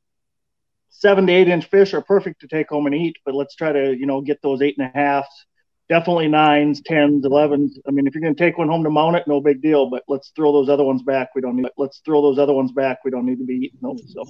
seven 0.90 1.26
to 1.26 1.32
eight 1.32 1.48
inch 1.48 1.66
fish 1.66 1.94
are 1.94 2.02
perfect 2.02 2.42
to 2.42 2.48
take 2.48 2.68
home 2.68 2.86
and 2.86 2.94
eat. 2.94 3.16
But 3.24 3.34
let's 3.34 3.54
try 3.54 3.72
to 3.72 3.96
you 3.96 4.06
know 4.06 4.20
get 4.20 4.42
those 4.42 4.60
eight 4.60 4.76
and 4.78 4.86
a 4.86 4.96
halfs, 4.96 5.46
definitely 5.88 6.28
nines, 6.28 6.82
tens, 6.84 7.24
elevens. 7.24 7.78
I 7.88 7.92
mean, 7.92 8.06
if 8.06 8.14
you're 8.14 8.22
going 8.22 8.36
to 8.36 8.38
take 8.38 8.58
one 8.58 8.68
home 8.68 8.84
to 8.84 8.90
mount 8.90 9.16
it, 9.16 9.26
no 9.26 9.40
big 9.40 9.62
deal. 9.62 9.88
But 9.88 10.04
let's 10.06 10.32
throw 10.36 10.52
those 10.52 10.68
other 10.68 10.84
ones 10.84 11.02
back. 11.02 11.30
We 11.34 11.40
don't 11.40 11.56
need. 11.56 11.70
Let's 11.78 12.02
throw 12.04 12.20
those 12.20 12.38
other 12.38 12.52
ones 12.52 12.72
back. 12.72 12.98
We 13.04 13.10
don't 13.10 13.24
need 13.24 13.38
to 13.38 13.46
be 13.46 13.54
eating 13.54 13.80
those. 13.80 14.12
So. 14.12 14.24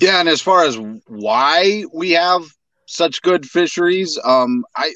Yeah, 0.00 0.20
and 0.20 0.28
as 0.28 0.40
far 0.40 0.64
as 0.64 0.78
why 1.06 1.84
we 1.92 2.10
have 2.12 2.42
such 2.86 3.22
good 3.22 3.46
fisheries, 3.46 4.18
um, 4.24 4.64
I 4.76 4.92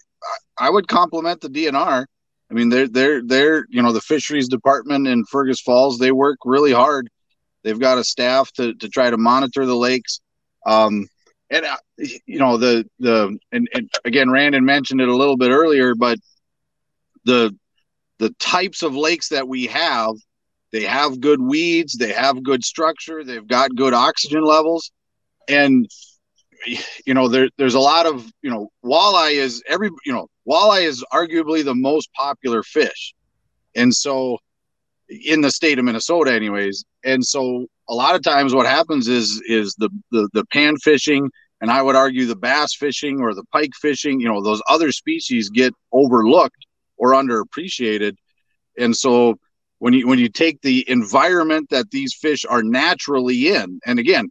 I 0.59 0.71
would 0.71 0.89
compliment 0.89 1.41
the 1.41 1.49
DNR. 1.49 2.05
I 2.51 2.55
mean, 2.55 2.69
they're 2.69 2.89
they're 2.89 3.23
they're 3.25 3.67
you 3.69 3.83
know 3.83 3.93
the 3.93 4.01
fisheries 4.01 4.49
department 4.49 5.07
in 5.07 5.25
Fergus 5.25 5.61
Falls. 5.61 5.99
They 5.99 6.13
work 6.13 6.39
really 6.45 6.73
hard. 6.73 7.09
They've 7.63 7.79
got 7.79 7.99
a 7.99 8.05
staff 8.05 8.53
to 8.53 8.75
to 8.75 8.89
try 8.89 9.11
to 9.11 9.17
monitor 9.17 9.67
the 9.67 9.77
lakes. 9.77 10.21
Um, 10.67 11.07
and 11.51 11.65
uh, 11.65 11.77
you 12.27 12.39
know 12.39 12.57
the 12.57 12.85
the 12.99 13.39
and, 13.53 13.69
and 13.73 13.91
again, 14.05 14.31
Randon 14.31 14.65
mentioned 14.65 15.01
it 15.01 15.09
a 15.09 15.17
little 15.17 15.37
bit 15.37 15.51
earlier, 15.51 15.95
but 15.95 16.19
the 17.25 17.55
the 18.19 18.31
types 18.39 18.83
of 18.83 18.97
lakes 18.97 19.29
that 19.29 19.47
we 19.47 19.67
have, 19.67 20.15
they 20.73 20.83
have 20.83 21.21
good 21.21 21.41
weeds, 21.41 21.97
they 21.99 22.13
have 22.13 22.43
good 22.43 22.65
structure, 22.65 23.25
they've 23.25 23.47
got 23.47 23.75
good 23.75 23.95
oxygen 23.95 24.43
levels, 24.43 24.91
and 25.49 25.89
you 27.07 27.15
know 27.15 27.29
there, 27.29 27.49
there's 27.57 27.75
a 27.75 27.81
lot 27.81 28.07
of 28.07 28.31
you 28.43 28.51
know 28.51 28.69
walleye 28.85 29.35
is 29.35 29.63
every 29.69 29.91
you 30.05 30.13
know 30.13 30.29
walleye 30.47 30.83
is 30.83 31.05
arguably 31.13 31.65
the 31.65 31.75
most 31.75 32.13
popular 32.15 32.63
fish. 32.63 33.15
And 33.77 33.95
so 33.95 34.39
in 35.09 35.41
the 35.41 35.51
state 35.51 35.79
of 35.79 35.85
minnesota 35.85 36.33
anyways. 36.33 36.85
And 37.05 37.25
so 37.25 37.67
a 37.89 37.95
lot 37.95 38.15
of 38.15 38.23
times 38.23 38.55
what 38.55 38.67
happens 38.67 39.09
is 39.09 39.41
is 39.47 39.75
the 39.79 39.89
the, 40.11 40.29
the 40.33 40.45
pan 40.47 40.77
fishing 40.79 41.31
and 41.61 41.71
i 41.71 41.81
would 41.81 41.97
argue 41.97 42.27
the 42.27 42.37
bass 42.37 42.75
fishing 42.75 43.21
or 43.21 43.35
the 43.35 43.45
pike 43.53 43.71
fishing 43.81 44.21
you 44.21 44.29
know 44.29 44.43
those 44.43 44.61
other 44.69 44.93
species 44.93 45.49
get 45.49 45.73
overlooked 45.93 46.67
or 46.99 47.13
underappreciated. 47.13 48.17
And 48.77 48.95
so 48.95 49.39
when 49.79 49.93
you 49.93 50.07
when 50.07 50.19
you 50.19 50.29
take 50.29 50.61
the 50.63 50.85
environment 50.89 51.71
that 51.71 51.91
these 51.91 52.15
fish 52.15 52.45
are 52.45 52.63
naturally 52.63 53.49
in 53.49 53.81
and 53.87 53.99
again 53.99 54.29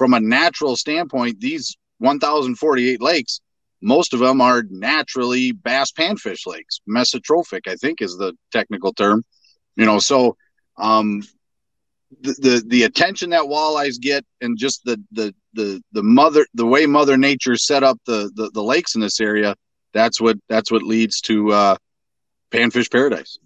from 0.00 0.14
a 0.14 0.20
natural 0.20 0.76
standpoint, 0.76 1.40
these 1.40 1.76
1,048 1.98 3.02
lakes, 3.02 3.42
most 3.82 4.14
of 4.14 4.20
them 4.20 4.40
are 4.40 4.64
naturally 4.70 5.52
bass 5.52 5.92
panfish 5.92 6.46
lakes. 6.46 6.80
Mesotrophic, 6.88 7.68
I 7.68 7.76
think, 7.76 8.00
is 8.00 8.16
the 8.16 8.32
technical 8.50 8.94
term. 8.94 9.24
You 9.76 9.84
know, 9.84 9.98
so 9.98 10.36
um, 10.78 11.22
the, 12.22 12.32
the 12.32 12.64
the 12.66 12.82
attention 12.84 13.30
that 13.30 13.42
walleyes 13.42 14.00
get, 14.00 14.24
and 14.40 14.58
just 14.58 14.84
the 14.84 15.02
the 15.12 15.34
the 15.52 15.82
the 15.92 16.02
mother 16.02 16.46
the 16.54 16.66
way 16.66 16.86
Mother 16.86 17.16
Nature 17.16 17.56
set 17.56 17.82
up 17.82 17.98
the 18.06 18.30
the, 18.34 18.50
the 18.54 18.62
lakes 18.62 18.94
in 18.94 19.02
this 19.02 19.20
area, 19.20 19.54
that's 19.92 20.20
what 20.20 20.38
that's 20.48 20.70
what 20.70 20.82
leads 20.82 21.20
to 21.22 21.52
uh, 21.52 21.76
panfish 22.50 22.90
paradise. 22.90 23.38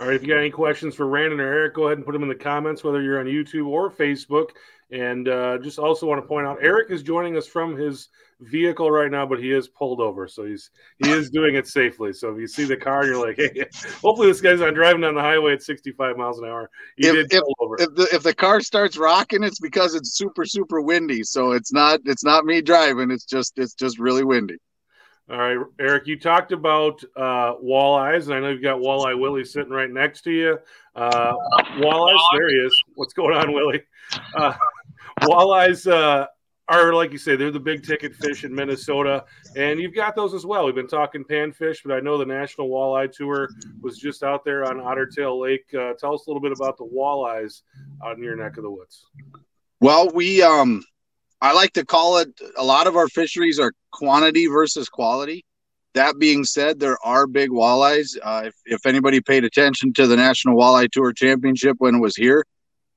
All 0.00 0.06
right, 0.06 0.16
if 0.16 0.22
you 0.22 0.28
got 0.28 0.38
any 0.38 0.50
questions 0.50 0.94
for 0.94 1.06
Randon 1.06 1.40
or 1.40 1.46
Eric, 1.46 1.74
go 1.74 1.86
ahead 1.86 1.96
and 1.96 2.04
put 2.04 2.12
them 2.12 2.22
in 2.22 2.28
the 2.28 2.34
comments, 2.34 2.84
whether 2.84 3.00
you're 3.00 3.18
on 3.18 3.26
YouTube 3.26 3.66
or 3.66 3.90
Facebook. 3.90 4.50
And 4.90 5.28
uh, 5.28 5.58
just 5.58 5.78
also 5.78 6.06
want 6.06 6.22
to 6.22 6.28
point 6.28 6.46
out, 6.46 6.58
Eric 6.60 6.90
is 6.90 7.02
joining 7.02 7.36
us 7.36 7.46
from 7.46 7.76
his 7.76 8.08
vehicle 8.40 8.90
right 8.90 9.10
now, 9.10 9.26
but 9.26 9.38
he 9.38 9.50
is 9.50 9.68
pulled 9.68 10.00
over, 10.00 10.28
so 10.28 10.44
he's 10.44 10.70
he 10.98 11.10
is 11.10 11.30
doing 11.30 11.54
it 11.54 11.66
safely. 11.66 12.12
So 12.12 12.32
if 12.32 12.38
you 12.38 12.46
see 12.46 12.64
the 12.64 12.76
car, 12.76 13.04
you're 13.04 13.24
like, 13.24 13.36
hey, 13.38 13.66
hopefully 14.02 14.28
this 14.28 14.40
guy's 14.40 14.60
not 14.60 14.74
driving 14.74 15.00
down 15.00 15.14
the 15.14 15.20
highway 15.20 15.54
at 15.54 15.62
65 15.62 16.16
miles 16.16 16.38
an 16.38 16.44
hour. 16.44 16.70
He 16.96 17.08
if, 17.08 17.14
did 17.14 17.32
if, 17.32 17.42
over. 17.58 17.76
If 17.80 17.94
the 17.94 18.08
if 18.12 18.22
the 18.22 18.34
car 18.34 18.60
starts 18.60 18.96
rocking, 18.96 19.42
it's 19.42 19.60
because 19.60 19.94
it's 19.94 20.16
super 20.16 20.44
super 20.44 20.80
windy. 20.80 21.22
So 21.24 21.52
it's 21.52 21.72
not 21.72 22.00
it's 22.04 22.24
not 22.24 22.44
me 22.44 22.60
driving. 22.60 23.10
It's 23.10 23.24
just 23.24 23.58
it's 23.58 23.74
just 23.74 23.98
really 23.98 24.24
windy. 24.24 24.58
All 25.28 25.38
right, 25.38 25.58
Eric, 25.80 26.06
you 26.06 26.16
talked 26.20 26.52
about 26.52 27.02
uh, 27.16 27.54
walleyes, 27.56 28.26
and 28.26 28.34
I 28.34 28.38
know 28.38 28.50
you've 28.50 28.62
got 28.62 28.78
Walleye 28.78 29.18
Willie 29.18 29.44
sitting 29.44 29.72
right 29.72 29.90
next 29.90 30.20
to 30.22 30.30
you. 30.30 30.56
Uh, 30.94 31.32
walleyes, 31.78 32.20
there 32.36 32.48
he 32.48 32.54
is. 32.54 32.82
What's 32.94 33.12
going 33.12 33.36
on, 33.36 33.52
Willie? 33.52 33.82
Uh, 34.36 34.54
walleyes 35.22 35.90
uh, 35.90 36.28
are, 36.68 36.94
like 36.94 37.10
you 37.10 37.18
say, 37.18 37.34
they're 37.34 37.50
the 37.50 37.58
big 37.58 37.84
ticket 37.84 38.14
fish 38.14 38.44
in 38.44 38.54
Minnesota, 38.54 39.24
and 39.56 39.80
you've 39.80 39.96
got 39.96 40.14
those 40.14 40.32
as 40.32 40.46
well. 40.46 40.64
We've 40.64 40.76
been 40.76 40.86
talking 40.86 41.24
panfish, 41.24 41.78
but 41.84 41.92
I 41.92 41.98
know 41.98 42.18
the 42.18 42.24
National 42.24 42.68
Walleye 42.68 43.10
Tour 43.10 43.48
was 43.80 43.98
just 43.98 44.22
out 44.22 44.44
there 44.44 44.64
on 44.64 44.76
Ottertail 44.76 45.40
Lake. 45.40 45.66
Uh, 45.74 45.94
tell 45.94 46.14
us 46.14 46.28
a 46.28 46.30
little 46.30 46.40
bit 46.40 46.52
about 46.52 46.78
the 46.78 46.84
walleyes 46.84 47.62
out 48.04 48.16
in 48.16 48.22
your 48.22 48.36
neck 48.36 48.58
of 48.58 48.62
the 48.62 48.70
woods. 48.70 49.06
Well, 49.80 50.08
we 50.14 50.40
um, 50.42 50.84
I 51.40 51.52
like 51.52 51.72
to 51.74 51.84
call 51.84 52.18
it 52.18 52.28
a 52.56 52.64
lot 52.64 52.86
of 52.86 52.96
our 52.96 53.08
fisheries 53.08 53.58
are 53.58 53.72
quantity 53.92 54.46
versus 54.46 54.88
quality. 54.88 55.44
That 55.94 56.18
being 56.18 56.44
said, 56.44 56.78
there 56.78 56.98
are 57.04 57.26
big 57.26 57.50
walleyes. 57.50 58.16
Uh, 58.22 58.44
if, 58.46 58.54
if 58.64 58.86
anybody 58.86 59.20
paid 59.20 59.44
attention 59.44 59.92
to 59.94 60.06
the 60.06 60.16
National 60.16 60.56
Walleye 60.56 60.90
Tour 60.90 61.12
Championship 61.12 61.76
when 61.78 61.94
it 61.94 62.00
was 62.00 62.16
here, 62.16 62.44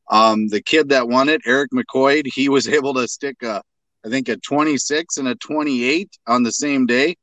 um, 0.10 0.48
the 0.48 0.62
kid 0.62 0.90
that 0.90 1.08
won 1.08 1.30
it, 1.30 1.42
Eric 1.46 1.70
McCoy, 1.74 2.24
he 2.26 2.50
was 2.50 2.68
able 2.78 2.94
to 2.96 3.08
stick 3.08 3.38
a, 3.44 3.62
I 4.06 4.10
think 4.10 4.30
a 4.30 4.38
26 4.38 5.18
and 5.18 5.28
a 5.28 5.36
28 5.36 6.10
on 6.28 6.44
the 6.44 6.52
same 6.52 6.86
day. 6.86 7.16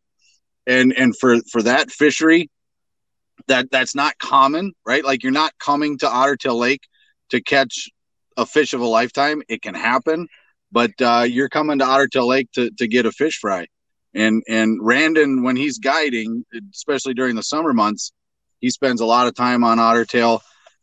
And 0.67 0.93
and 0.95 1.17
for 1.17 1.37
for 1.53 1.63
that 1.63 1.91
fishery, 1.91 2.51
that 3.47 3.71
that's 3.71 3.95
not 3.95 4.19
common, 4.19 4.73
right? 4.85 5.05
Like 5.05 5.23
you're 5.23 5.33
not 5.33 5.53
coming 5.61 5.97
to 5.99 6.07
Ottertail 6.07 6.59
Lake 6.59 6.83
to 7.31 7.41
catch 7.41 7.89
a 8.37 8.45
fish 8.45 8.73
of 8.73 8.81
a 8.81 8.87
lifetime. 8.87 9.43
It 9.49 9.63
can 9.63 9.75
happen, 9.75 10.27
but 10.73 10.93
uh, 11.01 11.27
you're 11.29 11.49
coming 11.49 11.79
to 11.79 11.85
Ottertail 11.85 12.27
Lake 12.27 12.51
to 12.53 12.71
to 12.79 12.87
get 12.87 13.07
a 13.07 13.13
fish 13.13 13.39
fry. 13.39 13.67
And 14.15 14.43
and 14.49 14.79
Randon, 14.83 15.43
when 15.43 15.57
he's 15.57 15.79
guiding, 15.79 16.45
especially 16.73 17.15
during 17.15 17.37
the 17.37 17.43
summer 17.43 17.73
months, 17.73 18.13
he 18.61 18.71
spends 18.71 19.01
a 19.01 19.07
lot 19.07 19.27
of 19.27 19.35
time 19.35 19.65
on 19.65 19.79
Ottertail 19.79 20.41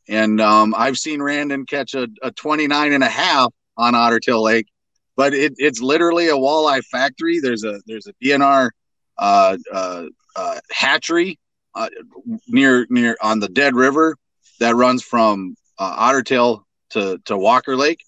and 0.07 0.41
um, 0.41 0.75
I've 0.77 0.97
seen 0.97 1.21
Randon 1.21 1.65
catch 1.65 1.93
a, 1.93 2.07
a 2.21 2.31
29 2.31 2.93
and 2.93 3.03
a 3.03 3.09
half 3.09 3.53
on 3.77 3.93
Ottertail 3.93 4.41
Lake, 4.41 4.67
but 5.15 5.33
it, 5.33 5.53
it's 5.57 5.81
literally 5.81 6.27
a 6.27 6.35
walleye 6.35 6.83
factory. 6.83 7.39
There's 7.39 7.63
a 7.63 7.79
there's 7.87 8.07
a 8.07 8.13
DNR 8.23 8.69
uh, 9.17 9.57
uh, 9.71 10.05
uh, 10.35 10.59
hatchery 10.71 11.39
uh, 11.73 11.89
near 12.47 12.85
near 12.89 13.17
on 13.21 13.39
the 13.39 13.47
Dead 13.47 13.75
River 13.75 14.17
that 14.59 14.75
runs 14.75 15.03
from 15.03 15.55
uh, 15.77 16.11
Ottertail 16.11 16.63
to 16.91 17.19
to 17.25 17.37
Walker 17.37 17.77
Lake, 17.77 18.03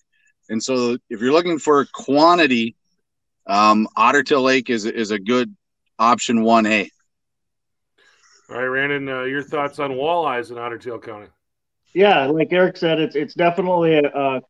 and 0.50 0.64
so 0.64 0.98
if 1.10 1.22
you're 1.22 1.34
looking 1.34 1.60
for 1.60 1.86
quantity, 1.94 2.76
um, 3.48 3.88
Ottertail 3.98 4.44
Lake 4.44 4.70
is 4.70 4.86
is 4.86 5.12
a 5.12 5.20
good 5.20 5.56
option 6.00 6.44
one 6.44 6.66
A. 6.66 6.90
All 8.50 8.58
right, 8.58 8.66
Randon, 8.66 9.10
uh, 9.10 9.24
your 9.24 9.42
thoughts 9.42 9.80
on 9.80 9.92
walleyes 9.92 10.52
in 10.52 10.58
Ottertail 10.58 11.02
County? 11.02 11.28
yeah, 11.96 12.26
like 12.26 12.52
Eric 12.52 12.78
said, 12.78 13.00
it's 13.00 13.16
it's 13.16 13.34
definitely 13.34 13.96
a, 13.96 14.04
a 14.04 14.42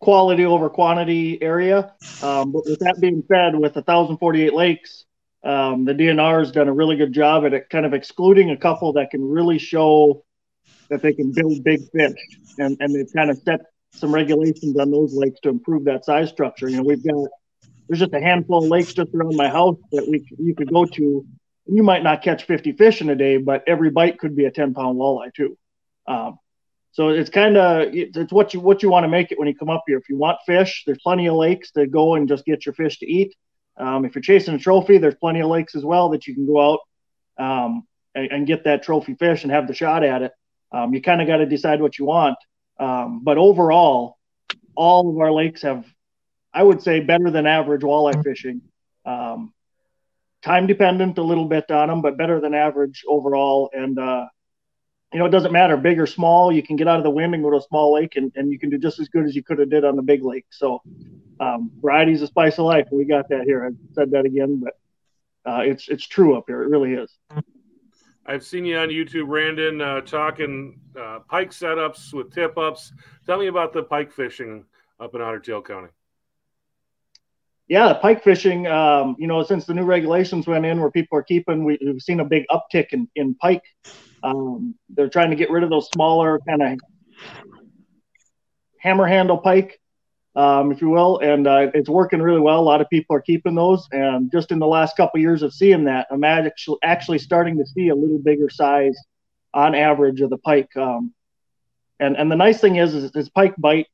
quality 0.00 0.44
over 0.44 0.68
quantity 0.68 1.40
area. 1.40 1.94
Um, 2.20 2.52
but 2.52 2.64
with 2.66 2.80
that 2.80 3.00
being 3.00 3.22
said, 3.28 3.54
with 3.54 3.76
1,048 3.76 4.52
lakes, 4.52 5.04
um, 5.44 5.84
the 5.84 5.94
DNR 5.94 6.40
has 6.40 6.50
done 6.50 6.68
a 6.68 6.72
really 6.72 6.96
good 6.96 7.12
job 7.12 7.46
at 7.46 7.54
it, 7.54 7.70
kind 7.70 7.86
of 7.86 7.94
excluding 7.94 8.50
a 8.50 8.56
couple 8.56 8.92
that 8.94 9.10
can 9.10 9.22
really 9.22 9.58
show 9.58 10.24
that 10.90 11.00
they 11.00 11.12
can 11.12 11.32
build 11.32 11.62
big 11.62 11.80
fish, 11.92 12.18
and 12.58 12.76
and 12.80 12.94
they've 12.94 13.12
kind 13.14 13.30
of 13.30 13.38
set 13.38 13.60
some 13.94 14.14
regulations 14.14 14.78
on 14.78 14.90
those 14.90 15.14
lakes 15.14 15.40
to 15.40 15.48
improve 15.48 15.84
that 15.84 16.04
size 16.04 16.28
structure. 16.28 16.68
You 16.68 16.78
know, 16.78 16.82
we've 16.82 17.04
got 17.04 17.28
there's 17.88 18.00
just 18.00 18.14
a 18.14 18.20
handful 18.20 18.64
of 18.64 18.70
lakes 18.70 18.94
just 18.94 19.14
around 19.14 19.36
my 19.36 19.48
house 19.48 19.76
that 19.92 20.08
we 20.08 20.26
you 20.38 20.54
could 20.54 20.72
go 20.72 20.84
to. 20.84 21.24
You 21.66 21.82
might 21.82 22.02
not 22.02 22.22
catch 22.22 22.44
50 22.44 22.72
fish 22.72 23.00
in 23.00 23.08
a 23.08 23.16
day, 23.16 23.38
but 23.38 23.64
every 23.66 23.90
bite 23.90 24.18
could 24.18 24.36
be 24.36 24.44
a 24.44 24.50
10 24.50 24.74
pound 24.74 24.98
walleye 24.98 25.32
too. 25.32 25.56
Um, 26.06 26.38
so 26.92 27.08
it's 27.08 27.30
kind 27.30 27.56
of 27.56 27.88
it's 27.92 28.32
what 28.32 28.54
you 28.54 28.60
what 28.60 28.82
you 28.82 28.88
want 28.88 29.04
to 29.04 29.08
make 29.08 29.32
it 29.32 29.38
when 29.38 29.48
you 29.48 29.54
come 29.54 29.70
up 29.70 29.84
here. 29.86 29.98
If 29.98 30.08
you 30.08 30.16
want 30.16 30.38
fish, 30.46 30.84
there's 30.86 30.98
plenty 31.02 31.28
of 31.28 31.34
lakes 31.34 31.72
to 31.72 31.86
go 31.86 32.14
and 32.14 32.28
just 32.28 32.44
get 32.44 32.66
your 32.66 32.74
fish 32.74 32.98
to 33.00 33.06
eat. 33.06 33.34
Um, 33.76 34.04
if 34.04 34.14
you're 34.14 34.22
chasing 34.22 34.54
a 34.54 34.58
trophy, 34.58 34.98
there's 34.98 35.16
plenty 35.16 35.40
of 35.40 35.48
lakes 35.48 35.74
as 35.74 35.84
well 35.84 36.10
that 36.10 36.26
you 36.28 36.34
can 36.34 36.46
go 36.46 36.60
out 36.72 36.78
um, 37.38 37.82
and, 38.14 38.30
and, 38.30 38.46
get 38.46 38.62
that 38.64 38.84
trophy 38.84 39.14
fish 39.14 39.42
and 39.42 39.50
have 39.50 39.66
the 39.66 39.74
shot 39.74 40.04
at 40.04 40.22
it. 40.22 40.32
Um, 40.70 40.94
you 40.94 41.02
kind 41.02 41.20
of 41.20 41.26
got 41.26 41.38
to 41.38 41.46
decide 41.46 41.82
what 41.82 41.98
you 41.98 42.04
want. 42.04 42.36
Um, 42.78 43.22
but 43.22 43.38
overall, 43.38 44.18
all 44.74 45.10
of 45.10 45.18
our 45.18 45.32
lakes 45.32 45.62
have, 45.62 45.86
I 46.52 46.62
would 46.62 46.82
say, 46.82 47.00
better 47.00 47.30
than 47.30 47.46
average 47.46 47.82
walleye 47.82 48.22
fishing. 48.22 48.62
Um, 49.04 49.52
time 50.42 50.66
dependent 50.66 51.18
a 51.18 51.22
little 51.22 51.46
bit 51.46 51.70
on 51.70 51.88
them, 51.88 52.02
but 52.02 52.16
better 52.16 52.40
than 52.40 52.54
average 52.54 53.04
overall. 53.08 53.70
And 53.72 53.98
uh, 53.98 54.26
you 55.12 55.20
know, 55.20 55.26
it 55.26 55.30
doesn't 55.30 55.52
matter, 55.52 55.76
big 55.76 56.00
or 56.00 56.06
small. 56.06 56.52
You 56.52 56.62
can 56.62 56.74
get 56.74 56.88
out 56.88 56.98
of 56.98 57.04
the 57.04 57.10
wind 57.10 57.34
and 57.34 57.42
go 57.42 57.50
to 57.50 57.58
a 57.58 57.62
small 57.62 57.94
lake, 57.94 58.16
and, 58.16 58.32
and 58.34 58.50
you 58.50 58.58
can 58.58 58.68
do 58.68 58.78
just 58.78 58.98
as 58.98 59.08
good 59.08 59.24
as 59.24 59.36
you 59.36 59.44
could 59.44 59.60
have 59.60 59.70
did 59.70 59.84
on 59.84 59.94
the 59.94 60.02
big 60.02 60.24
lake. 60.24 60.46
So, 60.50 60.82
um, 61.38 61.70
variety 61.80 62.12
is 62.12 62.22
a 62.22 62.26
spice 62.26 62.58
of 62.58 62.64
life. 62.64 62.88
We 62.90 63.04
got 63.04 63.28
that 63.28 63.44
here. 63.44 63.64
I 63.64 63.70
said 63.94 64.10
that 64.10 64.24
again, 64.24 64.62
but 64.62 64.74
uh, 65.50 65.60
it's 65.60 65.88
it's 65.88 66.06
true 66.06 66.36
up 66.36 66.44
here. 66.48 66.62
It 66.62 66.68
really 66.68 66.94
is. 66.94 67.16
I've 68.26 68.44
seen 68.44 68.64
you 68.64 68.78
on 68.78 68.88
YouTube, 68.88 69.26
Randon, 69.26 69.80
uh, 69.80 70.00
talking 70.00 70.80
uh, 70.98 71.20
pike 71.28 71.50
setups 71.50 72.12
with 72.12 72.32
tip 72.32 72.56
ups. 72.56 72.92
Tell 73.26 73.38
me 73.38 73.48
about 73.48 73.72
the 73.72 73.82
pike 73.82 74.12
fishing 74.12 74.64
up 74.98 75.14
in 75.14 75.20
Otter 75.20 75.40
Tail 75.40 75.62
County. 75.62 75.88
Yeah, 77.68 77.92
pike 77.94 78.22
fishing. 78.22 78.66
Um, 78.66 79.16
you 79.18 79.26
know, 79.26 79.42
since 79.42 79.64
the 79.64 79.74
new 79.74 79.84
regulations 79.84 80.46
went 80.46 80.66
in, 80.66 80.80
where 80.80 80.90
people 80.90 81.18
are 81.18 81.22
keeping, 81.22 81.64
we, 81.64 81.78
have 81.86 82.00
seen 82.00 82.20
a 82.20 82.24
big 82.24 82.44
uptick 82.50 82.88
in 82.92 83.08
in 83.14 83.34
pike 83.36 83.62
um, 84.24 84.74
they're 84.88 85.10
trying 85.10 85.30
to 85.30 85.36
get 85.36 85.50
rid 85.50 85.62
of 85.62 85.70
those 85.70 85.88
smaller 85.90 86.40
kind 86.48 86.62
of 86.62 86.80
hammer 88.80 89.06
handle 89.06 89.38
pike, 89.38 89.78
um, 90.36 90.72
if 90.72 90.80
you 90.80 90.88
will, 90.88 91.18
and 91.18 91.46
uh, 91.46 91.70
it's 91.74 91.88
working 91.88 92.20
really 92.20 92.40
well. 92.40 92.60
A 92.60 92.62
lot 92.62 92.80
of 92.80 92.88
people 92.90 93.16
are 93.16 93.20
keeping 93.20 93.54
those, 93.54 93.86
and 93.92 94.30
just 94.32 94.50
in 94.50 94.58
the 94.58 94.66
last 94.66 94.96
couple 94.96 95.18
of 95.18 95.22
years 95.22 95.42
of 95.42 95.52
seeing 95.52 95.84
that, 95.84 96.06
I'm 96.10 96.24
actually 96.24 96.78
actually 96.82 97.18
starting 97.18 97.58
to 97.58 97.66
see 97.66 97.88
a 97.88 97.94
little 97.94 98.18
bigger 98.18 98.50
size 98.50 98.96
on 99.52 99.74
average 99.74 100.20
of 100.20 100.30
the 100.30 100.38
pike. 100.38 100.76
Um, 100.76 101.14
and 102.00 102.16
and 102.16 102.30
the 102.30 102.36
nice 102.36 102.60
thing 102.60 102.76
is, 102.76 102.94
is, 102.94 103.10
is 103.14 103.28
pike 103.28 103.54
bite, 103.56 103.86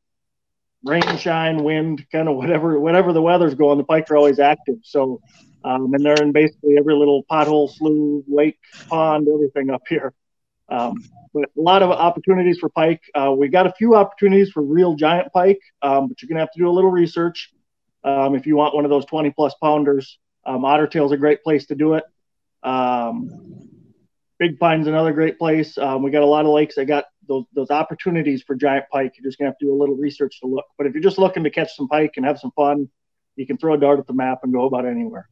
rain, 0.84 1.16
shine, 1.18 1.62
wind, 1.62 2.06
kind 2.10 2.28
of 2.28 2.36
whatever 2.36 2.80
whatever 2.80 3.12
the 3.12 3.22
weather's 3.22 3.54
going, 3.54 3.78
the 3.78 3.84
pike 3.84 4.10
are 4.10 4.16
always 4.16 4.38
active. 4.38 4.76
So 4.82 5.20
um, 5.64 5.92
and 5.92 6.04
they're 6.04 6.22
in 6.22 6.32
basically 6.32 6.76
every 6.78 6.94
little 6.94 7.24
pothole, 7.30 7.70
slough, 7.70 8.24
lake, 8.28 8.58
pond, 8.88 9.28
everything 9.32 9.70
up 9.70 9.82
here. 9.88 10.14
Um, 10.70 10.94
a 11.36 11.40
lot 11.56 11.82
of 11.82 11.90
opportunities 11.90 12.58
for 12.58 12.68
pike. 12.68 13.00
Uh, 13.14 13.34
we 13.36 13.48
got 13.48 13.66
a 13.66 13.72
few 13.72 13.94
opportunities 13.94 14.50
for 14.50 14.62
real 14.62 14.94
giant 14.94 15.32
pike, 15.32 15.60
um, 15.82 16.08
but 16.08 16.20
you're 16.20 16.28
gonna 16.28 16.40
have 16.40 16.52
to 16.52 16.58
do 16.58 16.68
a 16.68 16.70
little 16.70 16.90
research 16.90 17.52
um, 18.04 18.34
if 18.34 18.46
you 18.46 18.56
want 18.56 18.74
one 18.74 18.84
of 18.84 18.90
those 18.90 19.04
20 19.06 19.30
plus 19.30 19.54
pounders. 19.62 20.18
Um, 20.44 20.62
Ottertail 20.62 21.06
is 21.06 21.12
a 21.12 21.16
great 21.16 21.42
place 21.42 21.66
to 21.66 21.74
do 21.74 21.94
it. 21.94 22.04
Um, 22.62 23.68
Big 24.38 24.58
Pine's 24.58 24.86
another 24.86 25.12
great 25.12 25.38
place. 25.38 25.76
Um, 25.76 26.02
we 26.02 26.10
got 26.10 26.22
a 26.22 26.26
lot 26.26 26.46
of 26.46 26.52
lakes 26.52 26.76
that 26.76 26.86
got 26.86 27.04
those 27.28 27.44
those 27.54 27.70
opportunities 27.70 28.42
for 28.42 28.54
giant 28.54 28.86
pike. 28.90 29.12
You're 29.16 29.28
just 29.28 29.38
gonna 29.38 29.50
have 29.50 29.58
to 29.58 29.66
do 29.66 29.72
a 29.72 29.78
little 29.78 29.96
research 29.96 30.40
to 30.40 30.46
look. 30.46 30.64
But 30.78 30.86
if 30.86 30.94
you're 30.94 31.02
just 31.02 31.18
looking 31.18 31.44
to 31.44 31.50
catch 31.50 31.76
some 31.76 31.88
pike 31.88 32.14
and 32.16 32.24
have 32.24 32.38
some 32.38 32.50
fun, 32.52 32.88
you 33.36 33.46
can 33.46 33.56
throw 33.56 33.74
a 33.74 33.78
dart 33.78 33.98
at 33.98 34.06
the 34.06 34.12
map 34.12 34.40
and 34.42 34.52
go 34.52 34.64
about 34.64 34.86
anywhere. 34.86 35.28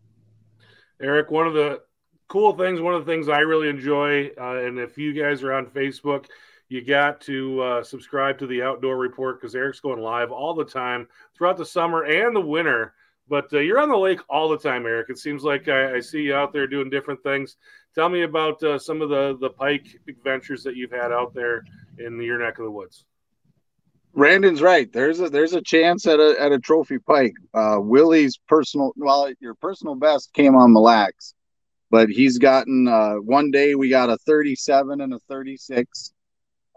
Eric, 1.01 1.31
one 1.31 1.47
of 1.47 1.55
the 1.55 1.81
cool 2.29 2.53
things, 2.53 2.81
one 2.81 2.95
of 2.95 3.05
the 3.05 3.11
things 3.11 3.29
I 3.29 3.41
really 3.41 3.69
enjoy, 3.69 4.31
uh, 4.39 4.59
and 4.59 4.79
if 4.79 4.97
you 4.99 5.13
guys 5.13 5.43
are 5.43 5.53
on 5.53 5.67
Facebook, 5.67 6.27
you 6.69 6.85
got 6.85 7.21
to 7.23 7.61
uh, 7.63 7.83
subscribe 7.83 8.39
to 8.39 8.47
the 8.47 8.63
Outdoor 8.63 8.99
Report 8.99 9.41
because 9.41 9.55
Eric's 9.55 9.81
going 9.81 10.01
live 10.01 10.31
all 10.31 10.55
the 10.55 10.65
time 10.65 11.09
throughout 11.37 11.57
the 11.57 11.65
summer 11.65 12.05
and 12.05 12.37
the 12.37 12.41
winter. 12.41 12.95
But 13.29 13.53
uh, 13.53 13.59
you're 13.59 13.81
on 13.81 13.89
the 13.89 13.97
lake 13.97 14.21
all 14.29 14.49
the 14.49 14.59
time, 14.59 14.87
Eric. 14.87 15.11
It 15.11 15.19
seems 15.19 15.43
like 15.43 15.69
I, 15.69 15.97
I 15.97 16.01
see 16.01 16.23
you 16.23 16.35
out 16.35 16.53
there 16.53 16.67
doing 16.67 16.91
different 16.91 17.23
things. 17.23 17.57
Tell 17.95 18.09
me 18.09 18.23
about 18.23 18.63
uh, 18.63 18.79
some 18.79 19.03
of 19.03 19.09
the 19.09 19.37
the 19.41 19.51
pike 19.51 19.99
adventures 20.09 20.63
that 20.63 20.77
you've 20.77 20.93
had 20.93 21.13
out 21.13 21.35
there 21.35 21.65
in 21.99 22.21
your 22.23 22.39
neck 22.39 22.59
of 22.59 22.65
the 22.65 22.71
woods. 22.71 23.05
Randon's 24.15 24.63
right. 24.63 24.91
There's 24.93 25.21
a 25.21 25.29
there's 25.29 25.53
a 25.53 25.61
chance 25.61 26.07
at 26.07 26.21
a 26.21 26.37
at 26.41 26.53
a 26.53 26.59
trophy 26.59 26.99
pike. 26.99 27.35
Uh, 27.53 27.79
Willie's 27.81 28.39
personal 28.49 28.93
well, 28.97 29.31
your 29.41 29.55
personal 29.55 29.95
best 29.95 30.33
came 30.33 30.55
on 30.55 30.73
Mille 30.73 30.83
Lacs, 30.83 31.35
but 31.91 32.09
he's 32.09 32.39
gotten 32.39 32.89
uh, 32.89 33.15
one 33.15 33.51
day 33.51 33.75
we 33.75 33.89
got 33.89 34.11
a 34.11 34.19
37 34.19 35.01
and 35.01 35.15
a 35.15 35.19
36. 35.29 36.13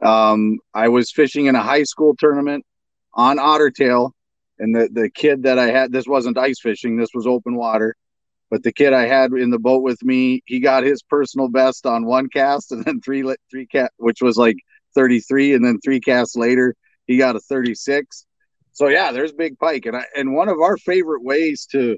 Um, 0.02 0.58
I 0.74 0.88
was 0.88 1.12
fishing 1.12 1.46
in 1.46 1.56
a 1.56 1.62
high 1.62 1.84
school 1.84 2.16
tournament 2.18 2.66
on 3.14 3.38
Ottertail, 3.38 4.12
and 4.58 4.76
the 4.76 4.90
the 4.92 5.10
kid 5.10 5.44
that 5.44 5.60
I 5.60 5.70
had 5.72 5.92
this 5.92 6.08
wasn't 6.08 6.38
ice 6.38 6.60
fishing, 6.60 6.98
this 6.98 7.14
was 7.14 7.28
open 7.28 7.56
water. 7.56 7.96
But 8.50 8.64
the 8.64 8.74
kid 8.74 8.92
I 8.92 9.08
had 9.08 9.32
in 9.32 9.50
the 9.50 9.60
boat 9.60 9.82
with 9.82 10.04
me, 10.04 10.42
he 10.46 10.60
got 10.60 10.84
his 10.84 11.02
personal 11.04 11.48
best 11.48 11.86
on 11.86 12.06
one 12.06 12.28
cast, 12.30 12.72
and 12.72 12.84
then 12.84 13.02
three 13.02 13.24
three 13.50 13.68
cat, 13.68 13.92
which 13.98 14.22
was 14.22 14.38
like 14.38 14.58
33, 14.96 15.54
and 15.54 15.64
then 15.64 15.80
three 15.84 16.00
casts 16.00 16.36
later 16.36 16.76
he 17.08 17.18
got 17.18 17.36
a 17.36 17.40
36. 17.40 18.26
So 18.74 18.88
yeah, 18.88 19.12
there's 19.12 19.34
big 19.34 19.60
pike, 19.60 19.86
and 19.86 19.98
I, 19.98 20.06
and 20.16 20.34
one 20.34 20.50
of 20.50 20.60
our 20.60 20.78
favorite 20.78 21.24
ways 21.24 21.68
to 21.72 21.98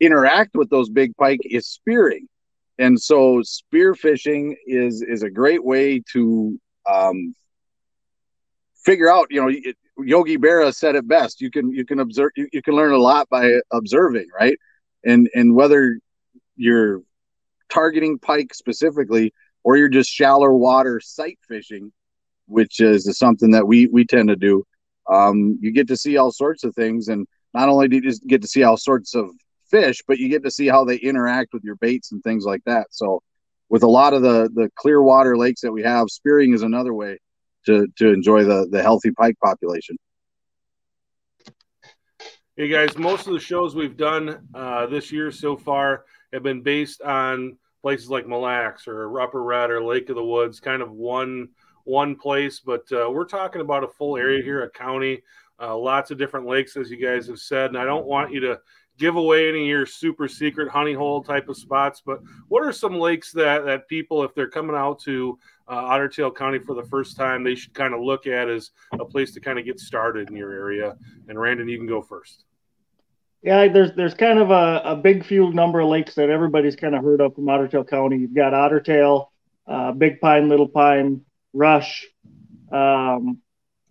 interact 0.00 0.54
with 0.54 0.70
those 0.70 0.90
big 0.90 1.16
pike 1.16 1.40
is 1.44 1.66
spearing, 1.66 2.28
and 2.78 3.00
so 3.00 3.42
spear 3.42 3.94
fishing 3.94 4.56
is 4.66 5.02
is 5.02 5.22
a 5.22 5.30
great 5.30 5.64
way 5.64 6.02
to 6.12 6.58
um, 6.90 7.34
figure 8.84 9.10
out. 9.12 9.28
You 9.30 9.42
know, 9.42 9.48
it, 9.48 9.76
Yogi 9.98 10.38
Berra 10.38 10.74
said 10.74 10.94
it 10.96 11.08
best. 11.08 11.40
You 11.40 11.50
can 11.50 11.72
you 11.72 11.84
can 11.84 12.00
observe 12.00 12.30
you, 12.36 12.48
you 12.52 12.62
can 12.62 12.74
learn 12.74 12.92
a 12.92 12.98
lot 12.98 13.28
by 13.30 13.60
observing, 13.72 14.28
right? 14.38 14.58
And 15.04 15.28
and 15.34 15.54
whether 15.54 15.98
you're 16.56 17.02
targeting 17.70 18.18
pike 18.18 18.54
specifically 18.54 19.32
or 19.64 19.76
you're 19.76 19.88
just 19.88 20.10
shallow 20.10 20.50
water 20.52 21.00
sight 21.00 21.38
fishing 21.48 21.92
which 22.46 22.80
is 22.80 23.18
something 23.18 23.50
that 23.52 23.66
we 23.66 23.86
we 23.88 24.04
tend 24.04 24.28
to 24.28 24.36
do. 24.36 24.64
um, 25.10 25.58
you 25.60 25.72
get 25.72 25.88
to 25.88 25.96
see 25.96 26.16
all 26.16 26.30
sorts 26.30 26.64
of 26.64 26.74
things. 26.74 27.08
And 27.08 27.26
not 27.54 27.68
only 27.68 27.88
do 27.88 27.96
you 27.96 28.02
just 28.02 28.26
get 28.26 28.42
to 28.42 28.48
see 28.48 28.62
all 28.62 28.76
sorts 28.76 29.14
of 29.14 29.30
fish, 29.70 30.02
but 30.06 30.18
you 30.18 30.28
get 30.28 30.42
to 30.44 30.50
see 30.50 30.66
how 30.66 30.84
they 30.84 30.96
interact 30.96 31.52
with 31.52 31.64
your 31.64 31.76
baits 31.76 32.12
and 32.12 32.22
things 32.22 32.44
like 32.44 32.62
that. 32.64 32.88
So, 32.90 33.22
with 33.68 33.82
a 33.82 33.88
lot 33.88 34.14
of 34.14 34.22
the 34.22 34.50
the 34.54 34.70
clear 34.76 35.02
water 35.02 35.36
lakes 35.36 35.60
that 35.60 35.72
we 35.72 35.82
have, 35.82 36.08
spearing 36.08 36.54
is 36.54 36.62
another 36.62 36.94
way 36.94 37.18
to 37.66 37.86
to 37.98 38.12
enjoy 38.12 38.44
the 38.44 38.66
the 38.70 38.82
healthy 38.82 39.10
pike 39.12 39.36
population. 39.42 39.96
Hey 42.56 42.68
guys, 42.68 42.98
most 42.98 43.28
of 43.28 43.34
the 43.34 43.38
shows 43.40 43.76
we've 43.76 43.96
done 43.96 44.48
uh, 44.52 44.86
this 44.86 45.12
year 45.12 45.30
so 45.30 45.56
far 45.56 46.04
have 46.32 46.42
been 46.42 46.60
based 46.60 47.00
on 47.02 47.56
places 47.82 48.10
like 48.10 48.26
Mille 48.26 48.40
Lacs 48.40 48.88
or 48.88 49.20
Upper 49.20 49.42
Red 49.42 49.70
or 49.70 49.82
Lake 49.84 50.08
of 50.08 50.16
the 50.16 50.24
Woods, 50.24 50.58
kind 50.58 50.82
of 50.82 50.90
one 50.90 51.50
one 51.84 52.16
place. 52.16 52.60
But 52.60 52.90
uh, 52.90 53.10
we're 53.10 53.26
talking 53.26 53.60
about 53.60 53.84
a 53.84 53.88
full 53.88 54.16
area 54.16 54.42
here, 54.42 54.64
a 54.64 54.70
county, 54.70 55.22
uh, 55.60 55.76
lots 55.76 56.10
of 56.10 56.18
different 56.18 56.46
lakes, 56.46 56.76
as 56.76 56.90
you 56.90 56.96
guys 56.96 57.28
have 57.28 57.38
said. 57.38 57.70
And 57.70 57.78
I 57.78 57.84
don't 57.84 58.06
want 58.06 58.32
you 58.32 58.40
to 58.40 58.58
give 58.98 59.16
away 59.16 59.48
any 59.48 59.62
of 59.62 59.66
your 59.66 59.86
super 59.86 60.28
secret 60.28 60.68
honey 60.68 60.92
hole 60.92 61.22
type 61.22 61.48
of 61.48 61.56
spots, 61.56 62.02
but 62.04 62.20
what 62.48 62.64
are 62.64 62.72
some 62.72 62.98
lakes 62.98 63.32
that 63.32 63.64
that 63.64 63.88
people, 63.88 64.24
if 64.24 64.34
they're 64.34 64.50
coming 64.50 64.76
out 64.76 65.00
to 65.00 65.38
uh, 65.68 65.74
Otter 65.74 66.08
Tail 66.08 66.30
County 66.30 66.58
for 66.58 66.74
the 66.74 66.82
first 66.82 67.16
time, 67.16 67.44
they 67.44 67.54
should 67.54 67.74
kind 67.74 67.94
of 67.94 68.00
look 68.00 68.26
at 68.26 68.48
as 68.48 68.70
a 68.98 69.04
place 69.04 69.32
to 69.32 69.40
kind 69.40 69.58
of 69.58 69.64
get 69.64 69.78
started 69.78 70.30
in 70.30 70.36
your 70.36 70.52
area? 70.52 70.96
And 71.28 71.38
Randon, 71.38 71.68
you 71.68 71.78
can 71.78 71.86
go 71.86 72.02
first. 72.02 72.44
Yeah, 73.42 73.68
there's 73.68 73.92
there's 73.94 74.14
kind 74.14 74.40
of 74.40 74.50
a, 74.50 74.82
a 74.84 74.96
big 74.96 75.24
few 75.24 75.52
number 75.52 75.80
of 75.80 75.88
lakes 75.88 76.14
that 76.16 76.28
everybody's 76.28 76.74
kind 76.74 76.94
of 76.94 77.04
heard 77.04 77.20
of 77.20 77.34
from 77.34 77.48
Otter 77.48 77.68
Tail 77.68 77.84
County. 77.84 78.18
You've 78.18 78.34
got 78.34 78.52
Otter 78.52 78.80
Tail, 78.80 79.32
uh, 79.66 79.92
Big 79.92 80.20
Pine, 80.20 80.48
Little 80.48 80.68
Pine, 80.68 81.22
Rush. 81.52 82.06
Um, 82.72 83.40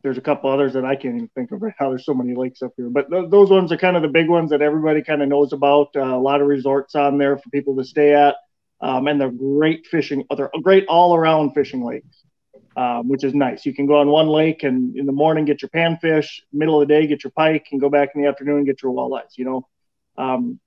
there's 0.04 0.18
a 0.18 0.22
couple 0.22 0.50
others 0.50 0.74
that 0.74 0.86
I 0.86 0.96
can't 0.96 1.16
even 1.16 1.30
think 1.30 1.51
of 1.51 1.62
right 1.62 1.74
now. 1.80 1.89
There's 1.89 2.06
so 2.06 2.13
many 2.13 2.36
lakes 2.36 2.62
up 2.62 2.74
here, 2.77 2.89
but 2.89 3.10
th- 3.10 3.30
those 3.30 3.50
ones 3.50 3.72
are 3.72 3.77
kind 3.77 3.96
of 3.96 4.01
the 4.01 4.08
big 4.08 4.30
ones 4.30 4.51
that 4.51 4.62
everybody 4.62 5.01
kind 5.01 5.22
of 5.22 5.30
knows 5.30 5.54
about. 5.54 5.96
Uh, 5.96 6.16
a 6.16 6.20
lot 6.20 6.42
of 6.42 6.48
resorts 6.48 6.96
on 6.96 7.18
there 7.18 7.38
for 7.38 7.50
people 7.50 7.75
to 7.77 7.84
stay 7.84 8.13
at, 8.13 8.36
um, 8.80 9.08
and 9.08 9.20
they're 9.20 9.32
great 9.32 9.88
fishing. 9.88 10.24
They're 10.36 10.51
great 10.62 10.86
all-around 10.88 11.54
fishing 11.54 11.84
lakes, 11.84 12.24
um, 12.75 13.10
which 13.10 13.24
is 13.24 13.34
nice. 13.34 13.66
You 13.66 13.74
can 13.74 13.88
go 13.88 13.98
on 14.00 14.08
one 14.08 14.27
lake 14.27 14.63
and 14.63 14.96
in 14.96 15.06
the 15.06 15.12
morning 15.12 15.46
get 15.46 15.62
your 15.62 15.70
panfish, 15.70 16.42
middle 16.54 16.82
of 16.82 16.88
the 16.88 16.94
day 16.94 17.08
get 17.08 17.24
your 17.24 17.32
pike, 17.32 17.68
and 17.72 17.82
go 17.82 17.89
back 17.89 18.10
in 18.13 18.22
the 18.22 18.27
afternoon 18.27 18.58
and 18.58 18.66
get 18.66 18.84
your 18.84 18.94
walleyes. 18.94 19.36
You 19.36 19.46
know, 19.46 19.68
um, 20.18 20.60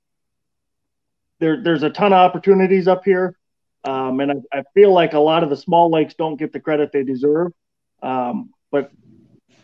there, 1.38 1.62
there's 1.62 1.82
a 1.82 1.90
ton 1.90 2.12
of 2.12 2.18
opportunities 2.18 2.88
up 2.88 3.04
here. 3.04 3.36
Um, 3.82 4.20
and 4.20 4.30
I, 4.32 4.58
I, 4.58 4.62
feel 4.74 4.92
like 4.92 5.14
a 5.14 5.18
lot 5.18 5.42
of 5.42 5.48
the 5.48 5.56
small 5.56 5.90
lakes 5.90 6.12
don't 6.12 6.36
get 6.36 6.52
the 6.52 6.60
credit 6.60 6.92
they 6.92 7.02
deserve. 7.02 7.52
Um, 8.02 8.50
but 8.70 8.90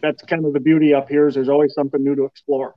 that's 0.01 0.23
kind 0.23 0.45
of 0.45 0.53
the 0.53 0.61
beauty 0.61 0.95
up 0.95 1.09
here 1.09 1.29
is 1.29 1.35
there's 1.35 1.49
always 1.49 1.75
something 1.75 2.03
new 2.03 2.15
to 2.15 2.25
explore. 2.25 2.75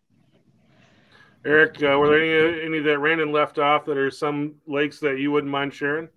Eric, 1.46 1.82
uh, 1.82 1.98
were 1.98 2.10
there 2.10 2.50
any, 2.50 2.66
any 2.66 2.80
that 2.80 3.00
Randon 3.00 3.32
left 3.32 3.60
off 3.60 3.86
that 3.86 3.98
are 3.98 4.12
some 4.12 4.56
lakes 4.68 5.00
that 5.00 5.20
you 5.20 5.32
wouldn't 5.32 5.52
mind 5.52 5.74
sharing? 5.74 6.10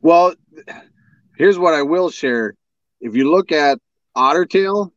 Well, 0.00 0.34
here's 1.36 1.58
what 1.58 1.74
I 1.74 1.82
will 1.82 2.10
share. 2.10 2.54
If 3.00 3.16
you 3.16 3.30
look 3.30 3.50
at 3.50 3.78
Ottertail, 4.16 4.92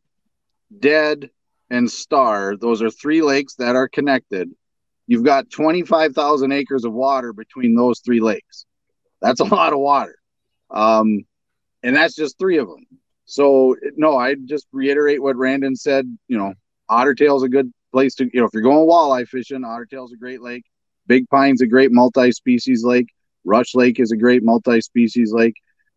Dead, 0.78 1.30
and 1.70 1.90
Star, 1.90 2.56
those 2.56 2.82
are 2.82 2.90
three 2.90 3.22
lakes 3.22 3.56
that 3.56 3.74
are 3.74 3.88
connected. 3.88 4.50
You've 5.06 5.24
got 5.24 5.50
25,000 5.50 6.52
acres 6.52 6.84
of 6.84 6.92
water 6.92 7.32
between 7.32 7.74
those 7.74 8.00
three 8.00 8.20
lakes. 8.20 8.64
That's 9.20 9.40
a 9.40 9.44
lot 9.54 9.72
of 9.72 9.80
water. 9.80 10.16
Um, 10.70 11.24
and 11.82 11.96
that's 11.96 12.14
just 12.14 12.38
three 12.38 12.58
of 12.58 12.68
them. 12.68 12.86
So 13.28 13.76
no, 13.96 14.16
I 14.16 14.36
just 14.36 14.66
reiterate 14.72 15.22
what 15.22 15.36
Randon 15.36 15.76
said. 15.76 16.06
You 16.28 16.38
know, 16.38 16.54
Ottertail 16.90 17.36
is 17.36 17.42
a 17.42 17.48
good 17.48 17.70
place 17.92 18.14
to. 18.16 18.24
You 18.24 18.40
know, 18.40 18.46
if 18.46 18.54
you're 18.54 18.62
going 18.62 18.88
walleye 18.88 19.28
fishing, 19.28 19.60
Ottertail 19.60 20.06
is 20.06 20.12
a 20.14 20.16
great 20.16 20.40
lake. 20.40 20.64
Big 21.06 21.28
Pine's 21.28 21.60
a 21.60 21.66
great 21.66 21.92
multi-species 21.92 22.84
lake. 22.84 23.08
Rush 23.44 23.74
Lake 23.74 24.00
is 24.00 24.12
a 24.12 24.16
great 24.16 24.42
multi-species 24.42 25.32
lake. 25.32 25.54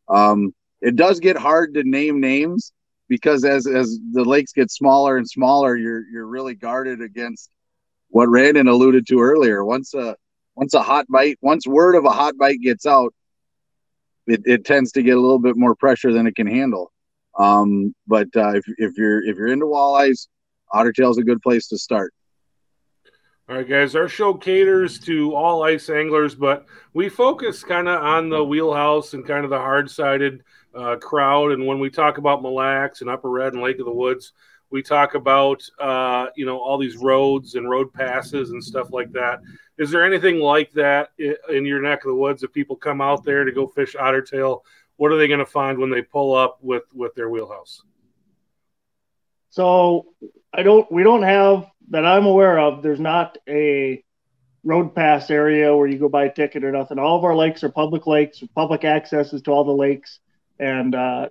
Um, 0.09 0.53
it 0.81 0.97
does 0.97 1.21
get 1.21 1.37
hard 1.37 1.73
to 1.75 1.83
name 1.83 2.19
names 2.19 2.73
because 3.07 3.45
as 3.45 3.65
as 3.65 3.97
the 4.11 4.25
lakes 4.25 4.51
get 4.51 4.69
smaller 4.69 5.15
and 5.15 5.27
smaller, 5.27 5.77
you're 5.77 6.03
you're 6.11 6.27
really 6.27 6.55
guarded 6.55 7.01
against 7.01 7.49
what 8.09 8.27
Randon 8.27 8.67
alluded 8.67 9.07
to 9.07 9.21
earlier. 9.21 9.63
Once 9.63 9.93
a 9.93 10.17
once 10.55 10.73
a 10.73 10.81
hot 10.81 11.05
bite, 11.09 11.37
once 11.41 11.65
word 11.65 11.95
of 11.95 12.03
a 12.03 12.09
hot 12.09 12.33
bite 12.37 12.59
gets 12.59 12.85
out, 12.85 13.13
it, 14.27 14.41
it 14.43 14.65
tends 14.65 14.91
to 14.93 15.01
get 15.01 15.15
a 15.15 15.21
little 15.21 15.39
bit 15.39 15.55
more 15.55 15.75
pressure 15.75 16.11
than 16.11 16.27
it 16.27 16.35
can 16.35 16.47
handle. 16.47 16.90
Um, 17.37 17.95
but 18.07 18.27
uh, 18.35 18.55
if, 18.55 18.65
if 18.77 18.97
you're 18.97 19.23
if 19.23 19.37
you're 19.37 19.47
into 19.47 19.65
walleyes, 19.65 20.27
Ottertail 20.73 21.11
is 21.11 21.17
a 21.17 21.23
good 21.23 21.41
place 21.41 21.67
to 21.69 21.77
start. 21.77 22.13
All 23.49 23.57
right, 23.57 23.67
guys, 23.67 23.95
our 23.95 24.07
show 24.07 24.33
caters 24.33 24.97
to 24.99 25.35
all 25.35 25.63
ice 25.63 25.89
anglers, 25.89 26.35
but 26.35 26.65
we 26.93 27.09
focus 27.09 27.63
kind 27.63 27.89
of 27.89 28.01
on 28.01 28.29
the 28.29 28.43
wheelhouse 28.43 29.13
and 29.13 29.27
kind 29.27 29.43
of 29.43 29.49
the 29.49 29.57
hard 29.57 29.89
sided 29.89 30.43
uh, 30.73 30.95
crowd. 30.95 31.51
And 31.51 31.65
when 31.65 31.79
we 31.79 31.89
talk 31.89 32.17
about 32.17 32.41
Mille 32.41 32.55
Lacs 32.55 33.01
and 33.01 33.09
Upper 33.09 33.29
Red 33.29 33.53
and 33.53 33.61
Lake 33.61 33.79
of 33.79 33.85
the 33.85 33.91
Woods, 33.91 34.31
we 34.69 34.81
talk 34.81 35.15
about 35.15 35.61
uh, 35.79 36.27
you 36.35 36.45
know 36.45 36.59
all 36.59 36.77
these 36.77 36.97
roads 36.97 37.55
and 37.55 37.69
road 37.69 37.93
passes 37.93 38.51
and 38.51 38.63
stuff 38.63 38.91
like 38.91 39.11
that. 39.11 39.41
Is 39.77 39.91
there 39.91 40.05
anything 40.05 40.39
like 40.39 40.71
that 40.73 41.09
in 41.17 41.65
your 41.65 41.81
neck 41.81 42.05
of 42.05 42.09
the 42.09 42.15
woods 42.15 42.43
if 42.43 42.53
people 42.53 42.75
come 42.75 43.01
out 43.01 43.23
there 43.23 43.43
to 43.43 43.51
go 43.51 43.67
fish 43.67 43.95
ottertail 43.95 44.61
what 45.01 45.11
are 45.11 45.17
they 45.17 45.27
going 45.27 45.39
to 45.39 45.47
find 45.47 45.79
when 45.79 45.89
they 45.89 46.03
pull 46.03 46.35
up 46.35 46.59
with 46.61 46.83
with 46.93 47.15
their 47.15 47.27
wheelhouse? 47.27 47.81
So 49.49 50.13
I 50.53 50.61
don't. 50.61 50.89
We 50.91 51.01
don't 51.01 51.23
have 51.23 51.65
that 51.89 52.05
I'm 52.05 52.27
aware 52.27 52.59
of. 52.59 52.83
There's 52.83 52.99
not 52.99 53.35
a 53.49 54.03
road 54.63 54.93
pass 54.93 55.31
area 55.31 55.75
where 55.75 55.87
you 55.87 55.97
go 55.97 56.07
buy 56.07 56.25
a 56.25 56.31
ticket 56.31 56.63
or 56.63 56.71
nothing. 56.71 56.99
All 56.99 57.17
of 57.17 57.23
our 57.23 57.35
lakes 57.35 57.63
are 57.63 57.69
public 57.69 58.05
lakes, 58.05 58.43
public 58.53 58.85
accesses 58.85 59.41
to 59.41 59.51
all 59.51 59.63
the 59.63 59.71
lakes, 59.71 60.19
and 60.59 60.93
uh, 60.93 61.29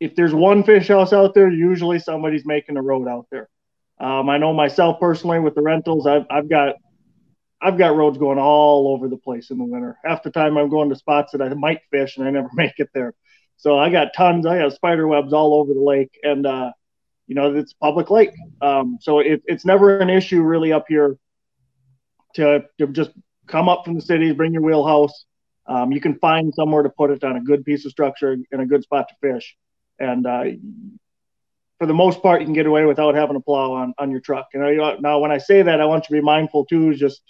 if 0.00 0.16
there's 0.16 0.32
one 0.32 0.64
fish 0.64 0.88
house 0.88 1.12
out 1.12 1.34
there, 1.34 1.50
usually 1.50 1.98
somebody's 1.98 2.46
making 2.46 2.78
a 2.78 2.82
road 2.82 3.08
out 3.08 3.26
there. 3.30 3.50
Um, 3.98 4.30
I 4.30 4.38
know 4.38 4.54
myself 4.54 4.98
personally 4.98 5.38
with 5.38 5.54
the 5.54 5.60
rentals, 5.60 6.06
I've, 6.06 6.24
I've 6.30 6.48
got 6.48 6.76
I've 7.62 7.78
got 7.78 7.94
roads 7.94 8.18
going 8.18 8.38
all 8.38 8.88
over 8.88 9.08
the 9.08 9.16
place 9.16 9.50
in 9.50 9.58
the 9.58 9.64
winter. 9.64 9.98
Half 10.04 10.22
the 10.22 10.30
time 10.30 10.56
I'm 10.56 10.70
going 10.70 10.88
to 10.90 10.96
spots 10.96 11.32
that 11.32 11.42
I 11.42 11.52
might 11.54 11.80
fish 11.90 12.16
and 12.16 12.26
I 12.26 12.30
never 12.30 12.48
make 12.54 12.78
it 12.78 12.90
there. 12.94 13.14
So 13.56 13.78
I 13.78 13.90
got 13.90 14.14
tons. 14.14 14.46
I 14.46 14.58
got 14.58 14.72
spider 14.72 15.06
webs 15.06 15.34
all 15.34 15.54
over 15.54 15.74
the 15.74 15.80
lake, 15.80 16.18
and 16.22 16.46
uh, 16.46 16.72
you 17.26 17.34
know 17.34 17.54
it's 17.54 17.74
public 17.74 18.10
lake. 18.10 18.30
Um, 18.62 18.96
so 19.02 19.18
it, 19.18 19.42
it's 19.44 19.66
never 19.66 19.98
an 19.98 20.08
issue 20.08 20.40
really 20.40 20.72
up 20.72 20.86
here 20.88 21.18
to 22.36 22.64
to 22.78 22.86
just 22.86 23.10
come 23.46 23.68
up 23.68 23.84
from 23.84 23.96
the 23.96 24.00
cities, 24.00 24.32
bring 24.34 24.54
your 24.54 24.62
wheelhouse. 24.62 25.26
Um, 25.66 25.92
you 25.92 26.00
can 26.00 26.18
find 26.18 26.54
somewhere 26.54 26.82
to 26.82 26.88
put 26.88 27.10
it 27.10 27.22
on 27.22 27.36
a 27.36 27.40
good 27.42 27.62
piece 27.66 27.84
of 27.84 27.90
structure 27.90 28.34
in 28.50 28.60
a 28.60 28.66
good 28.66 28.82
spot 28.82 29.08
to 29.08 29.14
fish, 29.20 29.54
and 29.98 30.26
uh, 30.26 30.44
for 31.78 31.86
the 31.86 31.94
most 31.94 32.22
part, 32.22 32.40
you 32.40 32.46
can 32.46 32.54
get 32.54 32.66
away 32.66 32.86
without 32.86 33.14
having 33.14 33.36
a 33.36 33.40
plow 33.40 33.72
on, 33.72 33.94
on 33.98 34.10
your 34.10 34.20
truck. 34.20 34.48
Know, 34.54 34.96
now 35.00 35.18
when 35.18 35.32
I 35.32 35.38
say 35.38 35.62
that, 35.62 35.80
I 35.80 35.86
want 35.86 36.04
you 36.08 36.16
to 36.16 36.22
be 36.22 36.24
mindful 36.24 36.66
too. 36.66 36.90
Is 36.90 36.98
just 36.98 37.22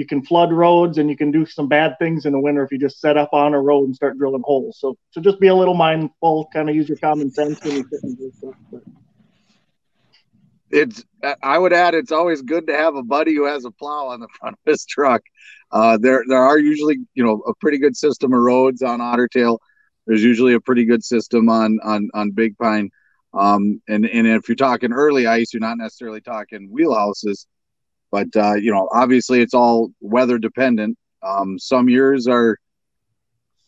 you 0.00 0.06
can 0.06 0.24
flood 0.24 0.50
roads 0.50 0.96
and 0.96 1.10
you 1.10 1.16
can 1.16 1.30
do 1.30 1.44
some 1.44 1.68
bad 1.68 1.94
things 1.98 2.24
in 2.24 2.32
the 2.32 2.40
winter 2.40 2.64
if 2.64 2.72
you 2.72 2.78
just 2.78 3.02
set 3.02 3.18
up 3.18 3.34
on 3.34 3.52
a 3.52 3.60
road 3.60 3.84
and 3.84 3.94
start 3.94 4.16
drilling 4.16 4.40
holes. 4.42 4.78
So, 4.80 4.96
so 5.10 5.20
just 5.20 5.38
be 5.38 5.48
a 5.48 5.54
little 5.54 5.74
mindful, 5.74 6.48
kind 6.54 6.70
of 6.70 6.74
use 6.74 6.88
your 6.88 6.96
common 6.96 7.30
sense 7.30 7.62
when 7.62 7.76
you 7.76 7.84
fit 7.84 8.00
into 8.02 8.32
stuff. 8.34 8.54
But. 8.72 8.82
It's, 10.70 11.04
I 11.42 11.58
would 11.58 11.74
add, 11.74 11.94
it's 11.94 12.12
always 12.12 12.40
good 12.40 12.66
to 12.68 12.74
have 12.74 12.94
a 12.94 13.02
buddy 13.02 13.34
who 13.34 13.44
has 13.44 13.66
a 13.66 13.70
plow 13.70 14.06
on 14.06 14.20
the 14.20 14.28
front 14.40 14.54
of 14.54 14.70
his 14.72 14.86
truck. 14.86 15.20
Uh, 15.70 15.98
there, 16.00 16.24
there 16.26 16.42
are 16.42 16.58
usually, 16.58 16.96
you 17.12 17.22
know, 17.22 17.42
a 17.46 17.52
pretty 17.56 17.76
good 17.76 17.94
system 17.94 18.32
of 18.32 18.40
roads 18.40 18.80
on 18.80 19.00
Ottertail. 19.00 19.58
There's 20.06 20.24
usually 20.24 20.54
a 20.54 20.60
pretty 20.60 20.86
good 20.86 21.04
system 21.04 21.50
on, 21.50 21.78
on, 21.84 22.08
on 22.14 22.30
Big 22.30 22.56
Pine. 22.56 22.88
Um, 23.34 23.82
and, 23.86 24.06
and 24.06 24.26
if 24.26 24.48
you're 24.48 24.56
talking 24.56 24.94
early 24.94 25.26
ice, 25.26 25.52
you're 25.52 25.60
not 25.60 25.76
necessarily 25.76 26.22
talking 26.22 26.70
wheelhouses 26.74 27.44
but 28.10 28.28
uh, 28.36 28.54
you 28.54 28.72
know, 28.72 28.88
obviously, 28.92 29.40
it's 29.40 29.54
all 29.54 29.90
weather 30.00 30.38
dependent. 30.38 30.98
Um, 31.22 31.58
some 31.58 31.88
years 31.88 32.26
are 32.26 32.56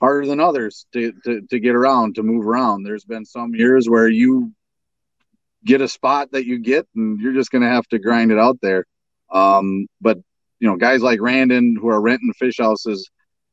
harder 0.00 0.26
than 0.26 0.40
others 0.40 0.86
to, 0.92 1.12
to, 1.24 1.42
to 1.48 1.60
get 1.60 1.76
around, 1.76 2.16
to 2.16 2.22
move 2.22 2.46
around. 2.46 2.82
There's 2.82 3.04
been 3.04 3.24
some 3.24 3.54
years 3.54 3.88
where 3.88 4.08
you 4.08 4.52
get 5.64 5.80
a 5.80 5.86
spot 5.86 6.32
that 6.32 6.44
you 6.44 6.58
get, 6.58 6.88
and 6.96 7.20
you're 7.20 7.34
just 7.34 7.52
going 7.52 7.62
to 7.62 7.68
have 7.68 7.86
to 7.88 8.00
grind 8.00 8.32
it 8.32 8.38
out 8.38 8.58
there. 8.60 8.84
Um, 9.30 9.86
but 10.00 10.18
you 10.58 10.68
know, 10.68 10.76
guys 10.76 11.02
like 11.02 11.20
Randon 11.20 11.76
who 11.80 11.88
are 11.88 12.00
renting 12.00 12.32
fish 12.34 12.58
houses, 12.58 13.08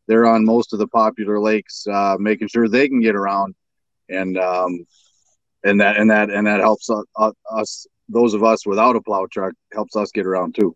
they're 0.08 0.28
on 0.28 0.44
most 0.44 0.74
of 0.74 0.80
the 0.80 0.88
popular 0.88 1.40
lakes, 1.40 1.86
uh, 1.88 2.18
making 2.20 2.48
sure 2.48 2.68
they 2.68 2.88
can 2.88 3.00
get 3.00 3.16
around, 3.16 3.54
and 4.10 4.38
um, 4.38 4.86
and 5.64 5.82
that 5.82 5.98
and 5.98 6.10
that 6.10 6.32
and 6.32 6.48
that 6.48 6.60
helps 6.60 6.90
us, 6.90 7.34
us 7.52 7.88
those 8.10 8.34
of 8.34 8.44
us 8.44 8.66
without 8.66 8.96
a 8.96 9.02
plow 9.02 9.28
truck 9.32 9.54
helps 9.72 9.96
us 9.96 10.12
get 10.12 10.26
around 10.26 10.56
too. 10.56 10.76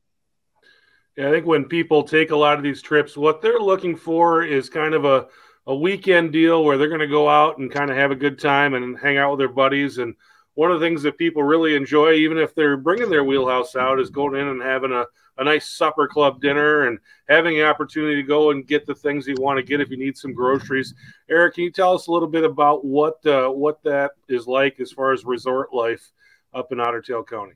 Yeah, 1.17 1.27
I 1.27 1.31
think 1.31 1.45
when 1.45 1.65
people 1.65 2.03
take 2.03 2.31
a 2.31 2.35
lot 2.35 2.57
of 2.57 2.63
these 2.63 2.81
trips, 2.81 3.15
what 3.15 3.41
they're 3.41 3.59
looking 3.59 3.95
for 3.95 4.43
is 4.43 4.69
kind 4.69 4.93
of 4.93 5.05
a, 5.05 5.27
a 5.67 5.75
weekend 5.75 6.31
deal 6.31 6.63
where 6.63 6.77
they're 6.77 6.87
going 6.87 7.01
to 7.01 7.07
go 7.07 7.29
out 7.29 7.59
and 7.59 7.71
kind 7.71 7.91
of 7.91 7.97
have 7.97 8.11
a 8.11 8.15
good 8.15 8.39
time 8.39 8.73
and 8.73 8.97
hang 8.97 9.17
out 9.17 9.31
with 9.31 9.39
their 9.39 9.47
buddies. 9.47 9.99
And 9.99 10.15
one 10.55 10.71
of 10.71 10.79
the 10.79 10.85
things 10.85 11.03
that 11.03 11.17
people 11.17 11.43
really 11.43 11.75
enjoy, 11.75 12.13
even 12.13 12.37
if 12.37 12.55
they're 12.55 12.77
bringing 12.77 13.09
their 13.09 13.23
wheelhouse 13.23 13.75
out, 13.75 13.99
is 13.99 14.09
going 14.09 14.39
in 14.39 14.47
and 14.47 14.61
having 14.61 14.91
a, 14.91 15.05
a 15.37 15.43
nice 15.43 15.69
supper 15.69 16.07
club 16.07 16.41
dinner 16.41 16.87
and 16.87 16.97
having 17.29 17.55
the 17.55 17.65
opportunity 17.65 18.15
to 18.15 18.27
go 18.27 18.49
and 18.49 18.67
get 18.67 18.87
the 18.87 18.95
things 18.95 19.27
you 19.27 19.35
want 19.39 19.57
to 19.57 19.63
get 19.63 19.81
if 19.81 19.91
you 19.91 19.97
need 19.97 20.17
some 20.17 20.33
groceries. 20.33 20.95
Eric, 21.29 21.55
can 21.55 21.63
you 21.63 21.71
tell 21.71 21.93
us 21.93 22.07
a 22.07 22.11
little 22.11 22.27
bit 22.27 22.43
about 22.43 22.83
what 22.83 23.23
uh, 23.25 23.49
what 23.49 23.83
that 23.83 24.11
is 24.27 24.47
like 24.47 24.79
as 24.79 24.91
far 24.91 25.11
as 25.11 25.25
resort 25.25 25.73
life 25.73 26.11
up 26.53 26.71
in 26.71 26.79
Otter 26.79 27.01
Tail 27.01 27.23
County? 27.23 27.53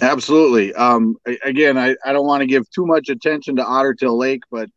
Absolutely. 0.00 0.74
Um, 0.74 1.16
again, 1.44 1.78
I, 1.78 1.96
I 2.04 2.12
don't 2.12 2.26
want 2.26 2.40
to 2.40 2.46
give 2.46 2.68
too 2.70 2.86
much 2.86 3.08
attention 3.08 3.56
to 3.56 3.64
Otter 3.64 3.94
Tail 3.94 4.16
Lake, 4.16 4.42
but 4.50 4.68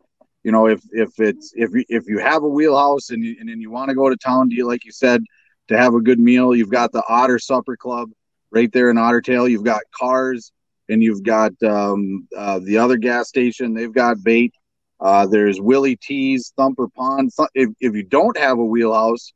you 0.43 0.51
know, 0.51 0.67
if 0.67 0.81
if 0.91 1.19
it's 1.19 1.53
if 1.55 1.71
you, 1.73 1.83
if 1.89 2.07
you 2.07 2.19
have 2.19 2.43
a 2.43 2.47
wheelhouse 2.47 3.09
and 3.09 3.23
you, 3.23 3.35
and 3.39 3.49
then 3.49 3.59
you 3.59 3.71
want 3.71 3.89
to 3.89 3.95
go 3.95 4.09
to 4.09 4.15
town, 4.15 4.49
do 4.49 4.55
you 4.55 4.65
like 4.65 4.85
you 4.85 4.91
said 4.91 5.23
to 5.67 5.77
have 5.77 5.93
a 5.93 6.01
good 6.01 6.19
meal? 6.19 6.55
You've 6.55 6.71
got 6.71 6.91
the 6.91 7.03
Otter 7.07 7.39
Supper 7.39 7.75
Club 7.75 8.09
right 8.51 8.71
there 8.71 8.89
in 8.89 8.97
Otter 8.97 9.21
Tail. 9.21 9.47
You've 9.47 9.63
got 9.63 9.81
cars 9.91 10.51
and 10.87 11.03
you've 11.03 11.23
got 11.23 11.51
um, 11.63 12.27
uh, 12.35 12.59
the 12.59 12.77
other 12.77 12.97
gas 12.97 13.27
station. 13.27 13.73
They've 13.73 13.93
got 13.93 14.23
bait. 14.23 14.53
Uh, 14.99 15.27
there's 15.27 15.61
Willie 15.61 15.95
T's, 15.95 16.51
Thumper 16.57 16.87
Pond. 16.89 17.31
If, 17.53 17.69
if 17.79 17.95
you 17.95 18.03
don't 18.03 18.37
have 18.37 18.59
a 18.59 18.65
wheelhouse, 18.65 19.31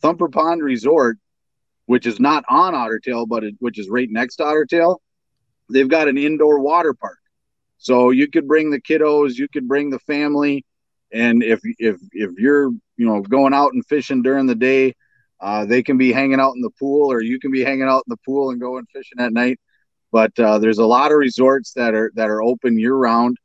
Thumper 0.00 0.28
Pond 0.28 0.62
Resort, 0.62 1.18
which 1.92 2.06
is 2.06 2.18
not 2.18 2.42
on 2.48 2.74
Otter 2.74 2.98
Tail, 2.98 3.26
but 3.26 3.44
it, 3.44 3.54
which 3.58 3.78
is 3.78 3.90
right 3.90 4.08
next 4.10 4.36
to 4.36 4.44
Otter 4.44 4.64
Tail, 4.64 5.02
they've 5.68 5.90
got 5.90 6.08
an 6.08 6.16
indoor 6.16 6.58
water 6.58 6.94
park. 6.94 7.18
So 7.76 8.08
you 8.08 8.28
could 8.28 8.48
bring 8.48 8.70
the 8.70 8.80
kiddos, 8.80 9.34
you 9.34 9.46
could 9.46 9.68
bring 9.68 9.90
the 9.90 9.98
family, 9.98 10.64
and 11.12 11.42
if 11.42 11.60
if 11.78 12.00
if 12.12 12.30
you're 12.38 12.70
you 12.96 13.06
know 13.06 13.20
going 13.20 13.52
out 13.52 13.74
and 13.74 13.84
fishing 13.84 14.22
during 14.22 14.46
the 14.46 14.54
day, 14.54 14.94
uh, 15.38 15.66
they 15.66 15.82
can 15.82 15.98
be 15.98 16.12
hanging 16.12 16.40
out 16.40 16.54
in 16.54 16.62
the 16.62 16.70
pool, 16.80 17.12
or 17.12 17.20
you 17.20 17.38
can 17.38 17.52
be 17.52 17.62
hanging 17.62 17.82
out 17.82 18.04
in 18.06 18.10
the 18.10 18.22
pool 18.24 18.48
and 18.48 18.58
going 18.58 18.86
fishing 18.90 19.20
at 19.20 19.34
night. 19.34 19.60
But 20.10 20.32
uh, 20.40 20.60
there's 20.60 20.78
a 20.78 20.86
lot 20.86 21.12
of 21.12 21.18
resorts 21.18 21.74
that 21.74 21.92
are 21.94 22.10
that 22.14 22.30
are 22.30 22.42
open 22.42 22.78
year 22.78 22.94
round. 22.94 23.36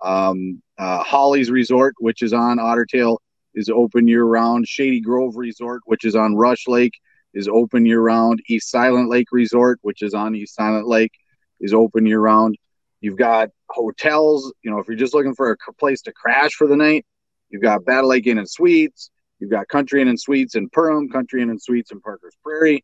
Um, 0.00 0.62
uh, 0.78 1.02
Holly's 1.02 1.50
Resort, 1.50 1.96
which 1.98 2.22
is 2.22 2.32
on 2.32 2.60
Otter 2.60 2.86
Tail, 2.86 3.20
is 3.56 3.68
open 3.68 4.06
year 4.06 4.22
round. 4.22 4.68
Shady 4.68 5.00
Grove 5.00 5.34
Resort, 5.36 5.80
which 5.86 6.04
is 6.04 6.14
on 6.14 6.36
Rush 6.36 6.68
Lake, 6.68 6.92
is 7.36 7.48
open 7.48 7.84
year 7.84 8.00
round. 8.00 8.40
East 8.48 8.70
Silent 8.70 9.10
Lake 9.10 9.28
Resort, 9.30 9.78
which 9.82 10.02
is 10.02 10.14
on 10.14 10.34
East 10.34 10.54
Silent 10.54 10.88
Lake, 10.88 11.12
is 11.60 11.74
open 11.74 12.06
year 12.06 12.18
round. 12.18 12.56
You've 13.00 13.18
got 13.18 13.50
hotels. 13.68 14.52
You 14.62 14.70
know, 14.70 14.78
if 14.78 14.88
you're 14.88 14.96
just 14.96 15.14
looking 15.14 15.34
for 15.34 15.52
a 15.52 15.72
place 15.74 16.00
to 16.02 16.12
crash 16.12 16.52
for 16.54 16.66
the 16.66 16.76
night, 16.76 17.04
you've 17.50 17.62
got 17.62 17.84
Battle 17.84 18.08
Lake 18.08 18.26
Inn 18.26 18.38
and 18.38 18.48
Suites. 18.48 19.10
You've 19.38 19.50
got 19.50 19.68
Country 19.68 20.00
Inn 20.00 20.08
and 20.08 20.18
Suites 20.18 20.54
in 20.54 20.70
Perham, 20.70 21.12
Country 21.12 21.42
Inn 21.42 21.50
and 21.50 21.60
Suites 21.60 21.92
in 21.92 22.00
Parker's 22.00 22.34
Prairie, 22.42 22.82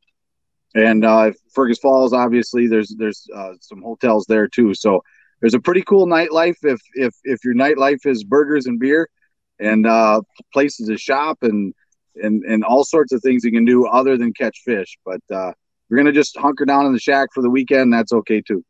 and 0.75 1.03
uh, 1.03 1.33
Fergus 1.55 1.79
Falls. 1.79 2.13
Obviously, 2.13 2.67
there's 2.67 2.95
there's 2.99 3.27
uh, 3.35 3.55
some 3.61 3.81
hotels 3.81 4.27
there 4.29 4.49
too. 4.49 4.75
So 4.75 5.03
there's 5.41 5.55
a 5.55 5.61
pretty 5.61 5.83
cool 5.83 6.07
nightlife 6.07 6.59
if 6.63 6.81
if 6.93 7.15
if 7.25 7.43
your 7.43 7.55
nightlife 7.55 8.05
is 8.05 8.23
burgers 8.23 8.67
and 8.67 8.79
beer, 8.79 9.09
and 9.59 9.87
uh, 9.87 10.21
places 10.53 10.89
to 10.89 10.99
shop 10.99 11.39
and 11.41 11.73
and 12.17 12.43
and 12.45 12.65
all 12.65 12.85
sorts 12.85 13.13
of 13.13 13.23
things 13.23 13.45
you 13.45 13.53
can 13.53 13.65
do 13.65 13.87
other 13.87 14.17
than 14.17 14.33
catch 14.33 14.61
fish. 14.65 14.99
But 15.05 15.21
uh, 15.31 15.53
you're 15.89 15.99
gonna 15.99 16.13
just 16.13 16.37
hunker 16.37 16.65
down 16.65 16.87
in 16.87 16.93
the 16.93 17.01
shack 17.01 17.29
for 17.33 17.43
the 17.43 17.51
weekend. 17.51 17.93
That's 17.93 18.13
okay 18.13 18.41
too. 18.41 18.65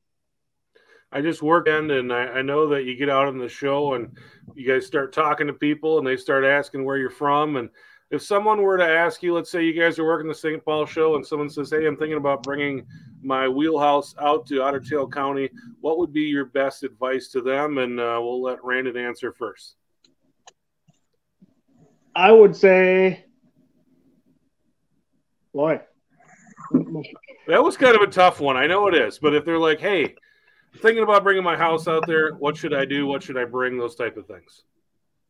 I 1.14 1.20
just 1.20 1.42
work 1.42 1.68
in, 1.68 1.90
and 1.90 2.12
I, 2.12 2.24
I, 2.24 2.42
know 2.42 2.68
that 2.68 2.84
you 2.84 2.96
get 2.96 3.10
out 3.10 3.28
on 3.28 3.36
the 3.36 3.48
show 3.48 3.92
and 3.92 4.16
you 4.54 4.66
guys 4.66 4.86
start 4.86 5.12
talking 5.12 5.46
to 5.46 5.52
people, 5.52 5.98
and 5.98 6.06
they 6.06 6.16
start 6.16 6.42
asking 6.42 6.86
where 6.86 6.96
you're 6.96 7.10
from. 7.10 7.56
And 7.56 7.68
if 8.10 8.22
someone 8.22 8.62
were 8.62 8.78
to 8.78 8.88
ask 8.88 9.22
you, 9.22 9.34
let's 9.34 9.50
say 9.50 9.62
you 9.62 9.78
guys 9.78 9.98
are 9.98 10.06
working 10.06 10.26
the 10.26 10.34
St. 10.34 10.64
Paul 10.64 10.86
show, 10.86 11.16
and 11.16 11.26
someone 11.26 11.50
says, 11.50 11.70
"Hey, 11.70 11.86
I'm 11.86 11.98
thinking 11.98 12.16
about 12.16 12.42
bringing 12.42 12.86
my 13.22 13.46
wheelhouse 13.46 14.14
out 14.18 14.46
to 14.46 14.62
Otter 14.62 14.80
Tail 14.80 15.06
County," 15.06 15.50
what 15.82 15.98
would 15.98 16.14
be 16.14 16.22
your 16.22 16.46
best 16.46 16.82
advice 16.82 17.28
to 17.28 17.42
them? 17.42 17.76
And 17.76 18.00
uh, 18.00 18.18
we'll 18.22 18.42
let 18.42 18.64
Randon 18.64 18.96
answer 18.96 19.32
first. 19.32 19.76
I 22.14 22.32
would 22.32 22.56
say, 22.56 23.24
boy, 25.52 25.80
that 27.46 27.62
was 27.62 27.76
kind 27.76 27.96
of 27.96 28.02
a 28.02 28.06
tough 28.06 28.40
one. 28.40 28.56
I 28.56 28.66
know 28.66 28.88
it 28.88 28.94
is, 28.94 29.18
but 29.18 29.34
if 29.34 29.44
they're 29.44 29.58
like, 29.58 29.80
"Hey," 29.80 30.14
thinking 30.80 31.02
about 31.02 31.24
bringing 31.24 31.42
my 31.42 31.56
house 31.56 31.88
out 31.88 32.06
there. 32.06 32.32
What 32.34 32.56
should 32.56 32.74
I 32.74 32.84
do? 32.84 33.06
What 33.06 33.22
should 33.22 33.36
I 33.36 33.44
bring? 33.44 33.78
Those 33.78 33.94
type 33.94 34.16
of 34.16 34.26
things. 34.26 34.62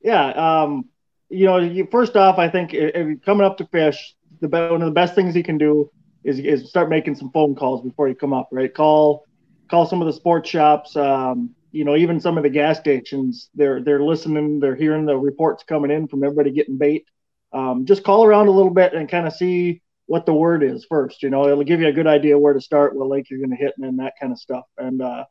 Yeah. 0.02 0.28
Um, 0.30 0.86
you 1.28 1.46
know, 1.46 1.58
you, 1.58 1.88
first 1.90 2.16
off, 2.16 2.38
I 2.38 2.48
think 2.48 2.74
if 2.74 2.94
you're 2.94 3.16
coming 3.16 3.46
up 3.46 3.56
to 3.58 3.66
fish, 3.66 4.14
the 4.40 4.48
one 4.48 4.82
of 4.82 4.86
the 4.86 4.90
best 4.90 5.14
things 5.14 5.34
you 5.34 5.42
can 5.42 5.58
do 5.58 5.90
is, 6.24 6.38
is 6.38 6.68
start 6.68 6.90
making 6.90 7.14
some 7.14 7.30
phone 7.32 7.54
calls 7.54 7.82
before 7.82 8.08
you 8.08 8.14
come 8.14 8.32
up. 8.32 8.48
Right, 8.52 8.72
call 8.72 9.24
call 9.70 9.86
some 9.86 10.00
of 10.02 10.06
the 10.06 10.12
sports 10.12 10.48
shops. 10.48 10.96
Um, 10.96 11.54
you 11.70 11.84
know, 11.84 11.96
even 11.96 12.20
some 12.20 12.36
of 12.36 12.42
the 12.42 12.50
gas 12.50 12.78
stations. 12.78 13.48
They're 13.54 13.82
they're 13.82 14.02
listening. 14.02 14.60
They're 14.60 14.76
hearing 14.76 15.06
the 15.06 15.16
reports 15.16 15.64
coming 15.64 15.90
in 15.90 16.06
from 16.08 16.22
everybody 16.22 16.50
getting 16.50 16.76
bait. 16.76 17.06
Um, 17.52 17.86
just 17.86 18.04
call 18.04 18.24
around 18.24 18.48
a 18.48 18.52
little 18.52 18.72
bit 18.72 18.94
and 18.94 19.08
kind 19.08 19.26
of 19.26 19.32
see 19.32 19.82
what 20.06 20.26
the 20.26 20.34
word 20.34 20.62
is 20.62 20.84
first. 20.84 21.22
You 21.22 21.30
know, 21.30 21.48
it'll 21.48 21.64
give 21.64 21.80
you 21.80 21.88
a 21.88 21.92
good 21.92 22.06
idea 22.06 22.38
where 22.38 22.54
to 22.54 22.60
start, 22.60 22.94
what 22.94 23.08
lake 23.08 23.30
you're 23.30 23.38
going 23.38 23.50
to 23.50 23.56
hit, 23.56 23.74
and 23.78 23.98
that 23.98 24.14
kind 24.20 24.32
of 24.32 24.38
stuff. 24.38 24.64
And 24.78 25.00
uh, 25.00 25.24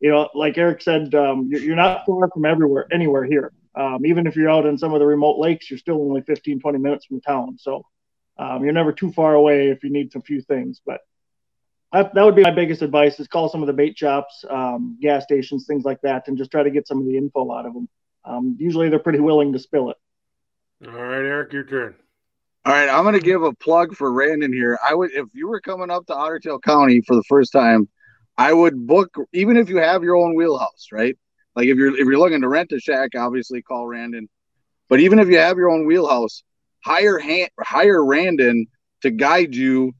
you 0.00 0.10
know, 0.10 0.28
like 0.34 0.58
Eric 0.58 0.82
said, 0.82 1.14
um, 1.14 1.48
you're, 1.50 1.60
you're, 1.60 1.76
not 1.76 2.04
far 2.04 2.28
from 2.28 2.44
everywhere, 2.44 2.86
anywhere 2.92 3.24
here. 3.24 3.52
Um, 3.74 4.04
even 4.04 4.26
if 4.26 4.34
you're 4.34 4.50
out 4.50 4.66
in 4.66 4.76
some 4.76 4.92
of 4.92 5.00
the 5.00 5.06
remote 5.06 5.38
lakes, 5.38 5.70
you're 5.70 5.78
still 5.78 6.02
only 6.02 6.22
15, 6.22 6.60
20 6.60 6.78
minutes 6.78 7.06
from 7.06 7.20
town. 7.20 7.56
So 7.58 7.86
um, 8.36 8.64
you're 8.64 8.72
never 8.72 8.92
too 8.92 9.12
far 9.12 9.34
away 9.34 9.68
if 9.68 9.84
you 9.84 9.90
need 9.90 10.14
a 10.16 10.20
few 10.20 10.42
things. 10.42 10.80
But 10.84 11.00
that, 11.92 12.14
that 12.14 12.24
would 12.24 12.34
be 12.34 12.42
my 12.42 12.50
biggest 12.50 12.82
advice: 12.82 13.20
is 13.20 13.28
call 13.28 13.48
some 13.48 13.62
of 13.62 13.68
the 13.68 13.72
bait 13.72 13.96
shops, 13.96 14.44
um, 14.50 14.98
gas 15.00 15.22
stations, 15.22 15.66
things 15.66 15.84
like 15.84 16.00
that, 16.02 16.26
and 16.26 16.36
just 16.36 16.50
try 16.50 16.62
to 16.62 16.70
get 16.70 16.88
some 16.88 16.98
of 16.98 17.06
the 17.06 17.16
info 17.16 17.52
out 17.52 17.66
of 17.66 17.74
them. 17.74 17.88
Um, 18.24 18.56
usually, 18.58 18.88
they're 18.88 18.98
pretty 18.98 19.20
willing 19.20 19.52
to 19.52 19.58
spill 19.58 19.90
it. 19.90 19.96
All 20.86 20.92
right, 20.92 21.24
Eric, 21.24 21.52
your 21.52 21.64
turn. 21.64 21.94
All 22.64 22.72
right, 22.72 22.88
I'm 22.88 23.02
going 23.02 23.14
to 23.14 23.20
give 23.20 23.42
a 23.42 23.52
plug 23.52 23.96
for 23.96 24.12
Randon 24.12 24.52
here. 24.52 24.78
I 24.88 24.94
would, 24.94 25.10
if 25.12 25.26
you 25.34 25.48
were 25.48 25.60
coming 25.60 25.90
up 25.90 26.06
to 26.06 26.14
Otter 26.14 26.38
Tail 26.38 26.60
County 26.60 27.00
for 27.00 27.16
the 27.16 27.24
first 27.24 27.50
time, 27.50 27.88
I 28.38 28.52
would 28.52 28.86
book 28.86 29.12
even 29.32 29.56
if 29.56 29.68
you 29.68 29.78
have 29.78 30.04
your 30.04 30.16
own 30.16 30.36
wheelhouse, 30.36 30.86
right? 30.92 31.18
Like 31.56 31.66
if 31.66 31.76
you're 31.76 31.90
if 31.92 32.06
you're 32.06 32.18
looking 32.18 32.40
to 32.40 32.48
rent 32.48 32.70
a 32.70 32.78
shack, 32.78 33.10
obviously 33.16 33.62
call 33.62 33.88
Randon. 33.88 34.28
But 34.88 35.00
even 35.00 35.18
if 35.18 35.28
you 35.28 35.38
have 35.38 35.56
your 35.56 35.70
own 35.70 35.86
wheelhouse, 35.86 36.44
hire 36.84 37.18
hand, 37.18 37.50
hire 37.60 38.04
Randon 38.04 38.68
to 39.02 39.10
guide 39.10 39.56
you 39.56 39.92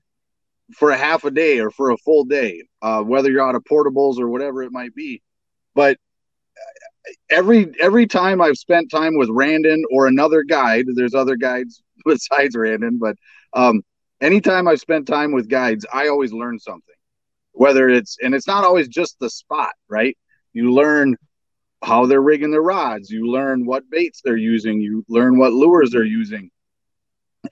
for 0.76 0.92
a 0.92 0.96
half 0.96 1.24
a 1.24 1.32
day 1.32 1.58
or 1.58 1.70
for 1.72 1.90
a 1.90 1.98
full 1.98 2.24
day, 2.24 2.62
uh, 2.80 3.02
whether 3.02 3.28
you're 3.28 3.46
out 3.46 3.56
of 3.56 3.64
portables 3.64 4.20
or 4.20 4.28
whatever 4.28 4.62
it 4.62 4.70
might 4.70 4.94
be. 4.94 5.20
But 5.74 5.98
every 7.28 7.72
every 7.80 8.06
time 8.06 8.40
I've 8.40 8.56
spent 8.56 8.90
time 8.90 9.16
with 9.16 9.28
Randon 9.30 9.84
or 9.90 10.06
another 10.06 10.44
guide, 10.44 10.86
there's 10.94 11.14
other 11.14 11.36
guides 11.36 11.82
besides 12.06 12.56
Randon, 12.56 12.98
but 12.98 13.16
um, 13.54 13.82
anytime 14.20 14.68
I've 14.68 14.80
spent 14.80 15.06
time 15.06 15.32
with 15.32 15.48
guides, 15.48 15.86
I 15.92 16.08
always 16.08 16.32
learn 16.32 16.58
something 16.58 16.94
whether 17.52 17.88
it's 17.88 18.16
and 18.22 18.34
it's 18.34 18.46
not 18.46 18.64
always 18.64 18.88
just 18.88 19.18
the 19.20 19.30
spot, 19.30 19.72
right? 19.88 20.16
You 20.52 20.72
learn 20.72 21.16
how 21.82 22.06
they're 22.06 22.22
rigging 22.22 22.50
their 22.50 22.62
rods, 22.62 23.10
you 23.10 23.30
learn 23.30 23.66
what 23.66 23.88
baits 23.90 24.20
they're 24.24 24.36
using, 24.36 24.80
you 24.80 25.04
learn 25.08 25.38
what 25.38 25.52
lures 25.52 25.90
they're 25.90 26.04
using, 26.04 26.50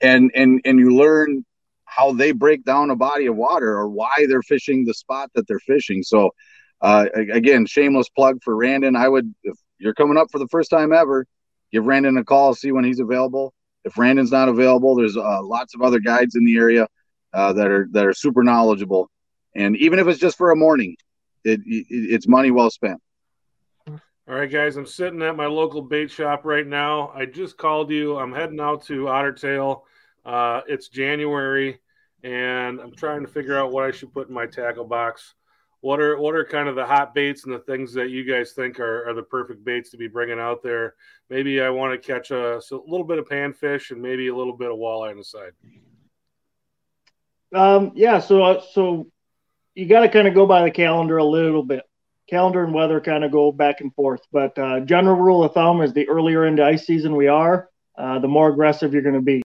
and 0.01 0.31
and 0.35 0.61
and 0.65 0.79
you 0.79 0.95
learn 0.95 1.45
how 1.85 2.13
they 2.13 2.31
break 2.31 2.63
down 2.63 2.89
a 2.89 2.95
body 2.95 3.27
of 3.27 3.35
water 3.35 3.77
or 3.77 3.89
why 3.89 4.25
they're 4.27 4.43
fishing 4.43 4.85
the 4.85 4.93
spot 4.93 5.29
that 5.35 5.45
they're 5.47 5.59
fishing. 5.59 6.01
So, 6.01 6.31
uh, 6.79 7.07
again, 7.13 7.65
shameless 7.65 8.07
plug 8.09 8.39
for 8.43 8.55
Randon. 8.55 8.95
I 8.95 9.09
would, 9.09 9.33
if 9.43 9.57
you're 9.77 9.93
coming 9.93 10.15
up 10.15 10.27
for 10.31 10.39
the 10.39 10.47
first 10.47 10.69
time 10.69 10.93
ever, 10.93 11.25
give 11.73 11.83
Randon 11.83 12.15
a 12.15 12.23
call, 12.23 12.55
see 12.55 12.71
when 12.71 12.85
he's 12.85 13.01
available. 13.01 13.53
If 13.83 13.97
Randon's 13.97 14.31
not 14.31 14.49
available, 14.49 14.95
there's 14.95 15.17
uh, 15.17 15.41
lots 15.43 15.73
of 15.75 15.81
other 15.81 15.99
guides 15.99 16.35
in 16.35 16.45
the 16.45 16.57
area 16.57 16.87
uh, 17.33 17.53
that 17.53 17.67
are 17.67 17.87
that 17.91 18.05
are 18.05 18.13
super 18.13 18.43
knowledgeable 18.43 19.09
and 19.55 19.75
even 19.77 19.99
if 19.99 20.07
it's 20.07 20.19
just 20.19 20.37
for 20.37 20.51
a 20.51 20.55
morning, 20.55 20.95
it, 21.43 21.59
it 21.65 21.85
it's 21.89 22.27
money 22.27 22.51
well 22.51 22.69
spent. 22.69 23.01
All 23.87 24.37
right, 24.37 24.49
guys, 24.49 24.77
I'm 24.77 24.85
sitting 24.85 25.21
at 25.23 25.35
my 25.35 25.47
local 25.47 25.81
bait 25.81 26.09
shop 26.09 26.45
right 26.45 26.65
now. 26.65 27.11
I 27.13 27.25
just 27.25 27.57
called 27.57 27.89
you. 27.89 28.17
I'm 28.17 28.33
heading 28.33 28.59
out 28.59 28.83
to 28.85 29.09
Otter 29.09 29.33
Tail. 29.33 29.83
Uh, 30.23 30.61
it's 30.67 30.87
January, 30.87 31.79
and 32.23 32.79
I'm 32.79 32.95
trying 32.95 33.25
to 33.25 33.27
figure 33.27 33.57
out 33.57 33.71
what 33.71 33.83
I 33.83 33.91
should 33.91 34.13
put 34.13 34.29
in 34.29 34.33
my 34.33 34.45
tackle 34.45 34.85
box. 34.85 35.33
What 35.81 35.99
are 35.99 36.17
what 36.17 36.35
are 36.35 36.45
kind 36.45 36.69
of 36.69 36.75
the 36.75 36.85
hot 36.85 37.13
baits 37.13 37.43
and 37.45 37.53
the 37.53 37.59
things 37.59 37.93
that 37.93 38.09
you 38.09 38.23
guys 38.23 38.53
think 38.53 38.79
are, 38.79 39.09
are 39.09 39.13
the 39.13 39.23
perfect 39.23 39.63
baits 39.65 39.89
to 39.91 39.97
be 39.97 40.07
bringing 40.07 40.39
out 40.39 40.61
there? 40.63 40.93
Maybe 41.29 41.59
I 41.61 41.69
want 41.69 41.93
to 41.93 42.07
catch 42.07 42.31
a, 42.31 42.57
a 42.57 42.61
little 42.87 43.03
bit 43.05 43.17
of 43.19 43.27
panfish 43.27 43.91
and 43.91 44.01
maybe 44.01 44.27
a 44.27 44.35
little 44.35 44.55
bit 44.55 44.71
of 44.71 44.77
walleye 44.77 45.11
on 45.11 45.17
the 45.17 45.23
side. 45.23 45.51
Um, 47.53 47.91
yeah, 47.95 48.19
so 48.19 48.43
uh, 48.43 48.61
so 48.73 49.07
you 49.75 49.87
got 49.87 50.01
to 50.01 50.09
kind 50.09 50.27
of 50.27 50.33
go 50.33 50.45
by 50.45 50.63
the 50.63 50.71
calendar 50.71 51.17
a 51.17 51.23
little 51.25 51.63
bit. 51.63 51.83
Calendar 52.29 52.63
and 52.63 52.73
weather 52.73 53.01
kind 53.01 53.23
of 53.23 53.31
go 53.31 53.51
back 53.51 53.81
and 53.81 53.93
forth, 53.93 54.21
but 54.31 54.57
uh, 54.57 54.79
general 54.81 55.17
rule 55.17 55.43
of 55.43 55.53
thumb 55.53 55.81
is 55.81 55.93
the 55.93 56.07
earlier 56.07 56.45
into 56.45 56.63
ice 56.63 56.85
season 56.85 57.15
we 57.15 57.27
are, 57.27 57.69
uh, 57.97 58.19
the 58.19 58.27
more 58.27 58.49
aggressive 58.49 58.93
you're 58.93 59.01
going 59.01 59.15
to 59.15 59.21
be. 59.21 59.41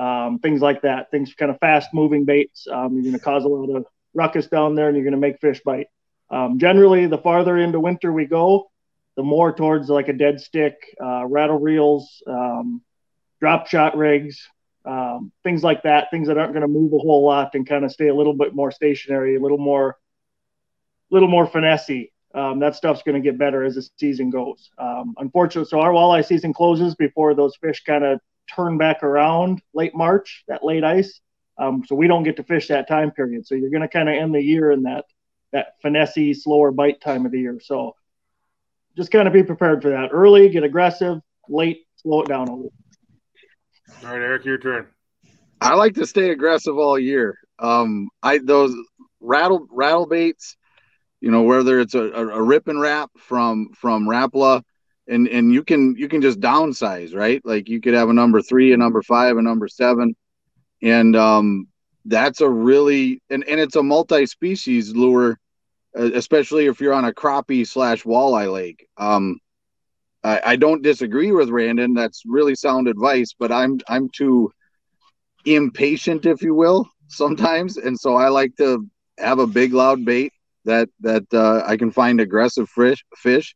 um, 0.00 0.38
things 0.38 0.62
like 0.62 0.82
that. 0.82 1.10
Things 1.10 1.34
kind 1.34 1.50
of 1.50 1.58
fast 1.58 1.90
moving 1.92 2.24
baits. 2.24 2.66
Um, 2.70 2.94
you're 2.94 3.02
going 3.02 3.14
to 3.14 3.20
cause 3.20 3.44
a 3.44 3.48
lot 3.48 3.76
of 3.76 3.84
ruckus 4.14 4.46
down 4.46 4.74
there, 4.74 4.88
and 4.88 4.96
you're 4.96 5.04
going 5.04 5.12
to 5.12 5.18
make 5.18 5.40
fish 5.40 5.60
bite. 5.64 5.88
Um, 6.30 6.58
generally, 6.58 7.06
the 7.06 7.18
farther 7.18 7.56
into 7.58 7.80
winter 7.80 8.12
we 8.12 8.26
go, 8.26 8.70
the 9.16 9.22
more 9.22 9.52
towards 9.52 9.88
like 9.88 10.08
a 10.08 10.12
dead 10.12 10.40
stick, 10.40 10.74
uh, 11.02 11.26
rattle 11.26 11.58
reels, 11.58 12.22
um, 12.26 12.82
drop 13.40 13.66
shot 13.66 13.96
rigs, 13.96 14.46
um, 14.84 15.32
things 15.42 15.62
like 15.62 15.82
that. 15.82 16.10
Things 16.10 16.28
that 16.28 16.38
aren't 16.38 16.52
going 16.52 16.62
to 16.62 16.68
move 16.68 16.92
a 16.92 16.98
whole 16.98 17.24
lot 17.24 17.54
and 17.54 17.68
kind 17.68 17.84
of 17.84 17.92
stay 17.92 18.08
a 18.08 18.14
little 18.14 18.34
bit 18.34 18.54
more 18.54 18.70
stationary, 18.70 19.36
a 19.36 19.40
little 19.40 19.58
more, 19.58 19.98
little 21.10 21.28
more 21.28 21.46
finessey. 21.46 22.10
Um, 22.32 22.60
that 22.60 22.76
stuff's 22.76 23.02
going 23.02 23.20
to 23.20 23.28
get 23.28 23.38
better 23.38 23.64
as 23.64 23.74
the 23.74 23.88
season 23.96 24.30
goes. 24.30 24.70
Um, 24.78 25.14
unfortunately, 25.18 25.68
so 25.68 25.80
our 25.80 25.90
walleye 25.90 26.24
season 26.24 26.54
closes 26.54 26.94
before 26.94 27.34
those 27.34 27.56
fish 27.56 27.82
kind 27.84 28.04
of 28.04 28.20
turn 28.54 28.78
back 28.78 29.02
around 29.02 29.62
late 29.74 29.94
March, 29.94 30.44
that 30.46 30.64
late 30.64 30.84
ice. 30.84 31.20
Um, 31.60 31.84
so 31.86 31.94
we 31.94 32.08
don't 32.08 32.22
get 32.22 32.36
to 32.36 32.42
fish 32.42 32.68
that 32.68 32.88
time 32.88 33.10
period. 33.10 33.46
So 33.46 33.54
you're 33.54 33.70
going 33.70 33.82
to 33.82 33.88
kind 33.88 34.08
of 34.08 34.14
end 34.14 34.34
the 34.34 34.42
year 34.42 34.72
in 34.72 34.84
that 34.84 35.04
that 35.52 35.74
finessey, 35.84 36.34
slower 36.34 36.70
bite 36.70 37.00
time 37.00 37.26
of 37.26 37.32
the 37.32 37.40
year. 37.40 37.60
So 37.62 37.94
just 38.96 39.10
kind 39.10 39.28
of 39.28 39.34
be 39.34 39.42
prepared 39.42 39.82
for 39.82 39.90
that. 39.90 40.08
Early, 40.10 40.48
get 40.48 40.64
aggressive. 40.64 41.18
Late, 41.48 41.86
slow 41.96 42.22
it 42.22 42.28
down 42.28 42.48
a 42.48 42.54
little. 42.54 42.72
All 44.04 44.10
right, 44.10 44.22
Eric, 44.22 44.44
your 44.44 44.58
turn. 44.58 44.86
I 45.60 45.74
like 45.74 45.94
to 45.94 46.06
stay 46.06 46.30
aggressive 46.30 46.78
all 46.78 46.98
year. 46.98 47.36
Um, 47.58 48.08
I 48.22 48.38
those 48.38 48.74
rattle 49.20 49.66
rattle 49.70 50.06
baits, 50.06 50.56
you 51.20 51.30
know, 51.30 51.42
whether 51.42 51.80
it's 51.80 51.94
a, 51.94 52.04
a, 52.04 52.28
a 52.28 52.42
Rippin' 52.42 52.78
Rap 52.78 53.10
from 53.18 53.70
from 53.74 54.06
Rapala, 54.06 54.62
and 55.06 55.28
and 55.28 55.52
you 55.52 55.62
can 55.62 55.94
you 55.96 56.08
can 56.08 56.22
just 56.22 56.40
downsize, 56.40 57.14
right? 57.14 57.42
Like 57.44 57.68
you 57.68 57.82
could 57.82 57.94
have 57.94 58.08
a 58.08 58.14
number 58.14 58.40
three, 58.40 58.72
a 58.72 58.78
number 58.78 59.02
five, 59.02 59.36
a 59.36 59.42
number 59.42 59.68
seven, 59.68 60.16
and 60.82 61.16
um, 61.16 61.68
that's 62.04 62.40
a 62.40 62.48
really 62.48 63.22
and 63.30 63.44
and 63.46 63.60
it's 63.60 63.76
a 63.76 63.82
multi-species 63.82 64.94
lure, 64.94 65.38
especially 65.94 66.66
if 66.66 66.80
you're 66.80 66.94
on 66.94 67.04
a 67.04 67.12
crappie 67.12 67.66
slash 67.66 68.04
walleye 68.04 68.52
lake. 68.52 68.86
Um, 68.96 69.38
I, 70.22 70.40
I 70.44 70.56
don't 70.56 70.82
disagree 70.82 71.32
with 71.32 71.50
Randon. 71.50 71.94
That's 71.94 72.22
really 72.26 72.54
sound 72.54 72.88
advice, 72.88 73.34
but 73.38 73.52
I'm 73.52 73.80
I'm 73.88 74.08
too 74.10 74.52
impatient, 75.44 76.26
if 76.26 76.42
you 76.42 76.54
will, 76.54 76.88
sometimes, 77.08 77.76
and 77.76 77.98
so 77.98 78.16
I 78.16 78.28
like 78.28 78.56
to 78.56 78.86
have 79.18 79.38
a 79.38 79.46
big 79.46 79.72
loud 79.72 80.04
bait 80.04 80.32
that 80.64 80.88
that 81.00 81.24
uh, 81.32 81.62
I 81.66 81.76
can 81.76 81.90
find 81.90 82.20
aggressive 82.20 82.68
fish 82.68 83.04
fish, 83.16 83.54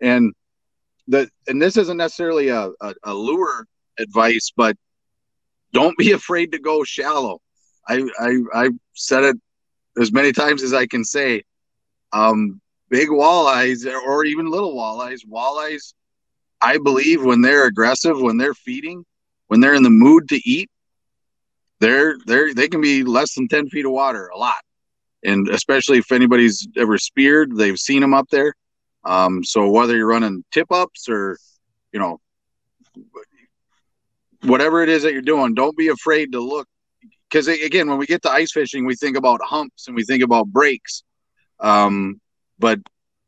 and 0.00 0.32
the 1.08 1.28
and 1.46 1.60
this 1.60 1.76
isn't 1.76 1.96
necessarily 1.96 2.48
a, 2.48 2.70
a, 2.80 2.94
a 3.04 3.14
lure 3.14 3.66
advice, 3.98 4.52
but 4.56 4.76
don't 5.76 5.98
be 5.98 6.12
afraid 6.12 6.52
to 6.52 6.58
go 6.58 6.84
shallow. 6.84 7.40
I 7.86 8.08
I 8.18 8.38
I 8.54 8.70
said 8.94 9.24
it 9.24 9.36
as 10.00 10.10
many 10.10 10.32
times 10.32 10.62
as 10.62 10.72
I 10.72 10.86
can 10.86 11.04
say. 11.04 11.44
Um, 12.12 12.60
big 12.88 13.08
walleyes 13.08 13.86
or 13.86 14.24
even 14.24 14.50
little 14.50 14.74
walleyes, 14.74 15.20
walleyes 15.26 15.92
I 16.62 16.78
believe 16.78 17.22
when 17.22 17.42
they're 17.42 17.66
aggressive, 17.66 18.18
when 18.20 18.38
they're 18.38 18.54
feeding, 18.54 19.04
when 19.48 19.60
they're 19.60 19.74
in 19.74 19.82
the 19.82 19.90
mood 19.90 20.28
to 20.30 20.40
eat, 20.48 20.70
they're 21.80 22.16
they're 22.26 22.54
they 22.54 22.68
can 22.68 22.80
be 22.80 23.04
less 23.04 23.34
than 23.34 23.48
10 23.48 23.68
feet 23.68 23.84
of 23.84 23.92
water 23.92 24.28
a 24.28 24.38
lot. 24.38 24.62
And 25.22 25.48
especially 25.48 25.98
if 25.98 26.10
anybody's 26.12 26.66
ever 26.76 26.96
speared, 26.98 27.54
they've 27.54 27.78
seen 27.78 28.00
them 28.00 28.14
up 28.14 28.28
there. 28.30 28.54
Um, 29.04 29.44
so 29.44 29.70
whether 29.70 29.94
you're 29.96 30.08
running 30.08 30.44
tip 30.52 30.72
ups 30.72 31.08
or, 31.08 31.36
you 31.92 32.00
know, 32.00 32.18
whatever 34.46 34.82
it 34.82 34.88
is 34.88 35.02
that 35.02 35.12
you're 35.12 35.22
doing, 35.22 35.54
don't 35.54 35.76
be 35.76 35.88
afraid 35.88 36.32
to 36.32 36.40
look. 36.40 36.68
Because 37.28 37.48
again, 37.48 37.88
when 37.88 37.98
we 37.98 38.06
get 38.06 38.22
to 38.22 38.30
ice 38.30 38.52
fishing, 38.52 38.86
we 38.86 38.94
think 38.94 39.16
about 39.16 39.40
humps 39.42 39.88
and 39.88 39.96
we 39.96 40.04
think 40.04 40.22
about 40.22 40.46
breaks. 40.46 41.02
Um, 41.58 42.20
but 42.58 42.78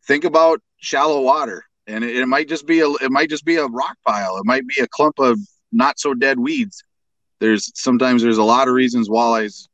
think 0.06 0.24
about 0.24 0.60
shallow 0.78 1.20
water 1.20 1.64
and 1.88 2.04
it, 2.04 2.16
it, 2.16 2.26
might 2.26 2.48
just 2.48 2.66
be 2.66 2.80
a 2.80 2.88
it 2.88 3.10
might 3.10 3.30
just 3.30 3.44
be 3.44 3.56
a 3.56 3.66
rock 3.66 3.96
pile. 4.06 4.36
It 4.36 4.44
might 4.44 4.66
be 4.66 4.80
a 4.80 4.86
clump 4.86 5.18
of 5.18 5.40
not 5.72 5.98
so 5.98 6.14
dead 6.14 6.38
weeds. 6.38 6.84
There's 7.40 7.72
sometimes 7.74 8.22
there's 8.22 8.38
a 8.38 8.44
lot 8.44 8.68
of 8.68 8.74
reasons 8.74 9.08
walleyes 9.08 9.68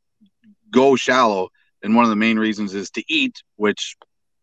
go 0.71 0.95
shallow, 0.95 1.49
and 1.83 1.95
one 1.95 2.05
of 2.05 2.09
the 2.09 2.15
main 2.15 2.39
reasons 2.39 2.73
is 2.73 2.89
to 2.91 3.03
eat, 3.07 3.35
which 3.57 3.97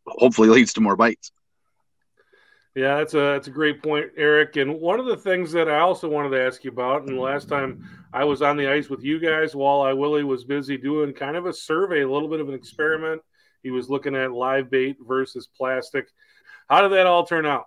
hopefully 0.06 0.48
leads 0.50 0.74
to 0.74 0.80
more 0.80 0.96
bites. 0.96 1.32
Yeah, 2.74 2.96
that's 2.96 3.12
a 3.12 3.18
that's 3.18 3.48
a 3.48 3.50
great 3.50 3.82
point, 3.82 4.12
Eric. 4.16 4.56
And 4.56 4.80
one 4.80 4.98
of 4.98 5.04
the 5.04 5.16
things 5.16 5.52
that 5.52 5.68
I 5.68 5.80
also 5.80 6.08
wanted 6.08 6.30
to 6.30 6.42
ask 6.42 6.64
you 6.64 6.70
about, 6.70 7.06
and 7.06 7.18
last 7.18 7.48
time 7.48 7.86
I 8.14 8.24
was 8.24 8.40
on 8.40 8.56
the 8.56 8.70
ice 8.70 8.88
with 8.88 9.02
you 9.02 9.18
guys, 9.18 9.52
Walleye 9.52 9.96
Willie 9.96 10.24
was 10.24 10.44
busy 10.44 10.78
doing 10.78 11.12
kind 11.12 11.36
of 11.36 11.44
a 11.44 11.52
survey, 11.52 12.00
a 12.00 12.10
little 12.10 12.28
bit 12.28 12.40
of 12.40 12.48
an 12.48 12.54
experiment. 12.54 13.20
He 13.62 13.70
was 13.70 13.90
looking 13.90 14.16
at 14.16 14.32
live 14.32 14.70
bait 14.70 14.96
versus 15.06 15.48
plastic. 15.54 16.06
How 16.68 16.80
did 16.80 16.92
that 16.92 17.06
all 17.06 17.26
turn 17.26 17.44
out? 17.44 17.66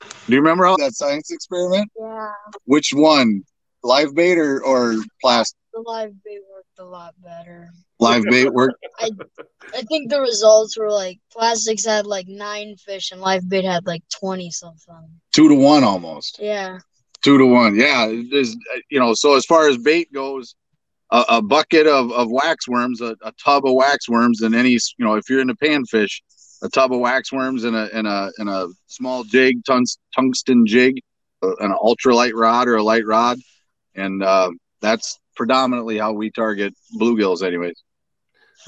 Do 0.00 0.32
you 0.34 0.38
remember 0.38 0.66
all 0.66 0.76
that 0.76 0.94
science 0.94 1.30
experiment? 1.30 1.90
Yeah. 1.98 2.32
Which 2.66 2.92
one? 2.92 3.44
Live 3.82 4.14
bait 4.14 4.38
or, 4.38 4.62
or 4.62 4.96
plastic? 5.20 5.58
The 5.72 5.80
live 5.80 6.12
bait 6.22 6.40
worked 6.52 6.78
a 6.78 6.84
lot 6.84 7.14
better. 7.22 7.70
Live 8.04 8.24
bait 8.24 8.52
worked? 8.52 8.84
I 9.00 9.10
I 9.74 9.82
think 9.82 10.10
the 10.10 10.20
results 10.20 10.78
were 10.78 10.90
like 10.90 11.18
plastics 11.32 11.84
had 11.84 12.06
like 12.06 12.28
nine 12.28 12.76
fish 12.76 13.10
and 13.10 13.20
live 13.20 13.48
bait 13.48 13.64
had 13.64 13.86
like 13.86 14.02
20 14.20 14.50
something. 14.50 15.20
Two 15.32 15.48
to 15.48 15.54
one 15.54 15.82
almost. 15.82 16.38
Yeah. 16.40 16.78
Two 17.22 17.38
to 17.38 17.46
one. 17.46 17.74
Yeah. 17.74 18.12
There's, 18.30 18.56
you 18.90 19.00
know, 19.00 19.14
so 19.14 19.36
as 19.36 19.44
far 19.44 19.68
as 19.68 19.78
bait 19.78 20.12
goes, 20.12 20.54
a, 21.10 21.24
a 21.28 21.42
bucket 21.42 21.86
of, 21.86 22.12
of 22.12 22.30
wax 22.30 22.68
worms, 22.68 23.00
a, 23.00 23.16
a 23.22 23.32
tub 23.42 23.66
of 23.66 23.74
wax 23.74 24.08
worms, 24.08 24.42
and 24.42 24.54
any, 24.54 24.70
you 24.70 25.04
know, 25.04 25.14
if 25.14 25.28
you're 25.28 25.40
in 25.40 25.48
the 25.48 25.54
panfish, 25.54 26.20
a 26.62 26.68
tub 26.68 26.92
of 26.92 27.00
wax 27.00 27.32
worms 27.32 27.64
and 27.64 27.76
a 27.76 27.94
and 27.94 28.06
a 28.06 28.32
and 28.38 28.48
a 28.48 28.68
small 28.86 29.22
jig, 29.24 29.62
tungsten 29.64 30.66
jig, 30.66 31.00
uh, 31.42 31.54
an 31.56 31.72
ultralight 31.72 32.32
rod 32.34 32.68
or 32.68 32.76
a 32.76 32.82
light 32.82 33.04
rod, 33.06 33.38
and 33.94 34.22
uh, 34.22 34.50
that's 34.80 35.18
predominantly 35.36 35.98
how 35.98 36.12
we 36.12 36.30
target 36.30 36.74
bluegills, 36.98 37.42
anyways. 37.42 37.82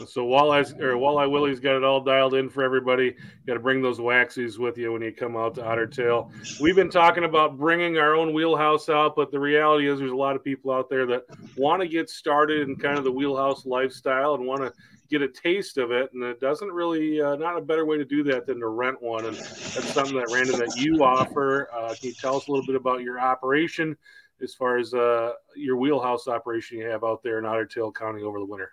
So 0.04 0.26
walleye 0.26 0.78
or 0.80 0.94
walleye 0.94 1.30
Willie's 1.30 1.60
got 1.60 1.76
it 1.76 1.84
all 1.84 2.00
dialed 2.00 2.34
in 2.34 2.50
for 2.50 2.62
everybody. 2.62 3.04
You 3.04 3.46
got 3.46 3.54
to 3.54 3.60
bring 3.60 3.80
those 3.80 3.98
waxies 3.98 4.58
with 4.58 4.76
you 4.76 4.92
when 4.92 5.02
you 5.02 5.12
come 5.12 5.36
out 5.36 5.54
to 5.54 5.64
Otter 5.64 5.86
Tail. 5.86 6.30
We've 6.60 6.76
been 6.76 6.90
talking 6.90 7.24
about 7.24 7.56
bringing 7.56 7.96
our 7.96 8.14
own 8.14 8.34
wheelhouse 8.34 8.88
out, 8.88 9.16
but 9.16 9.30
the 9.30 9.40
reality 9.40 9.88
is 9.88 9.98
there's 9.98 10.10
a 10.10 10.16
lot 10.16 10.36
of 10.36 10.44
people 10.44 10.70
out 10.70 10.90
there 10.90 11.06
that 11.06 11.22
want 11.56 11.80
to 11.80 11.88
get 11.88 12.10
started 12.10 12.68
in 12.68 12.76
kind 12.76 12.98
of 12.98 13.04
the 13.04 13.12
wheelhouse 13.12 13.64
lifestyle 13.64 14.34
and 14.34 14.44
want 14.44 14.60
to 14.60 14.72
get 15.08 15.22
a 15.22 15.28
taste 15.28 15.78
of 15.78 15.90
it. 15.90 16.12
And 16.12 16.22
it 16.22 16.40
doesn't 16.40 16.70
really, 16.70 17.20
uh, 17.20 17.36
not 17.36 17.56
a 17.56 17.60
better 17.60 17.86
way 17.86 17.96
to 17.96 18.04
do 18.04 18.22
that 18.24 18.46
than 18.46 18.60
to 18.60 18.68
rent 18.68 19.00
one. 19.00 19.24
And 19.24 19.36
that's 19.36 19.94
something 19.94 20.16
that, 20.16 20.30
Randon, 20.32 20.58
that 20.58 20.76
you 20.76 21.02
offer. 21.04 21.68
Uh, 21.72 21.94
can 21.94 22.08
you 22.08 22.14
tell 22.14 22.36
us 22.36 22.48
a 22.48 22.50
little 22.50 22.66
bit 22.66 22.76
about 22.76 23.02
your 23.02 23.20
operation 23.20 23.96
as 24.42 24.54
far 24.54 24.76
as 24.76 24.92
uh, 24.92 25.32
your 25.54 25.76
wheelhouse 25.76 26.28
operation 26.28 26.78
you 26.78 26.86
have 26.86 27.04
out 27.04 27.22
there 27.22 27.38
in 27.38 27.46
Otter 27.46 27.66
Tail 27.66 27.90
County 27.90 28.22
over 28.22 28.38
the 28.38 28.44
winter? 28.44 28.72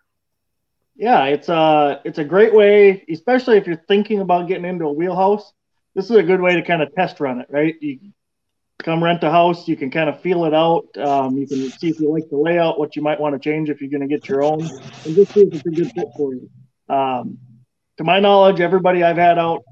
Yeah, 0.96 1.26
it's 1.26 1.50
a 1.50 1.56
uh, 1.56 2.00
it's 2.04 2.20
a 2.20 2.24
great 2.24 2.54
way, 2.54 3.04
especially 3.10 3.58
if 3.58 3.66
you're 3.66 3.82
thinking 3.88 4.20
about 4.20 4.48
getting 4.48 4.66
into 4.66 4.86
a 4.86 4.94
wheelhouse. 4.94 5.52
This 5.96 6.06
is 6.06 6.16
a 6.16 6.24
good 6.24 6.42
way 6.42 6.56
to 6.56 6.62
kind 6.62 6.82
of 6.82 6.94
test 6.94 7.20
run 7.20 7.40
it, 7.40 7.48
right? 7.50 7.76
You 7.82 8.00
come 8.84 9.04
rent 9.04 9.24
a 9.24 9.32
house. 9.32 9.68
You 9.68 9.76
can 9.76 9.90
kind 9.90 10.10
of 10.10 10.22
feel 10.22 10.46
it 10.46 10.54
out. 10.54 10.86
Um, 10.98 11.38
you 11.38 11.48
can 11.48 11.70
see 11.72 11.90
if 11.90 12.00
you 12.00 12.12
like 12.12 12.30
the 12.30 12.38
layout, 12.38 12.80
what 12.80 12.96
you 12.96 13.02
might 13.02 13.20
want 13.20 13.34
to 13.34 13.40
change 13.40 13.70
if 13.70 13.82
you're 13.82 13.90
going 13.90 14.02
to 14.02 14.08
get 14.08 14.28
your 14.28 14.44
own, 14.44 14.62
and 14.62 15.16
just 15.16 15.34
see 15.34 15.42
if 15.42 15.54
it's 15.54 15.66
a 15.66 15.70
good 15.70 15.92
fit 15.94 16.08
for 16.16 16.34
you. 16.36 16.50
Um, 16.90 17.40
to 17.98 18.04
my 18.04 18.20
knowledge, 18.20 18.60
everybody 18.60 19.04
I've 19.04 19.18
had 19.18 19.40
out 19.40 19.64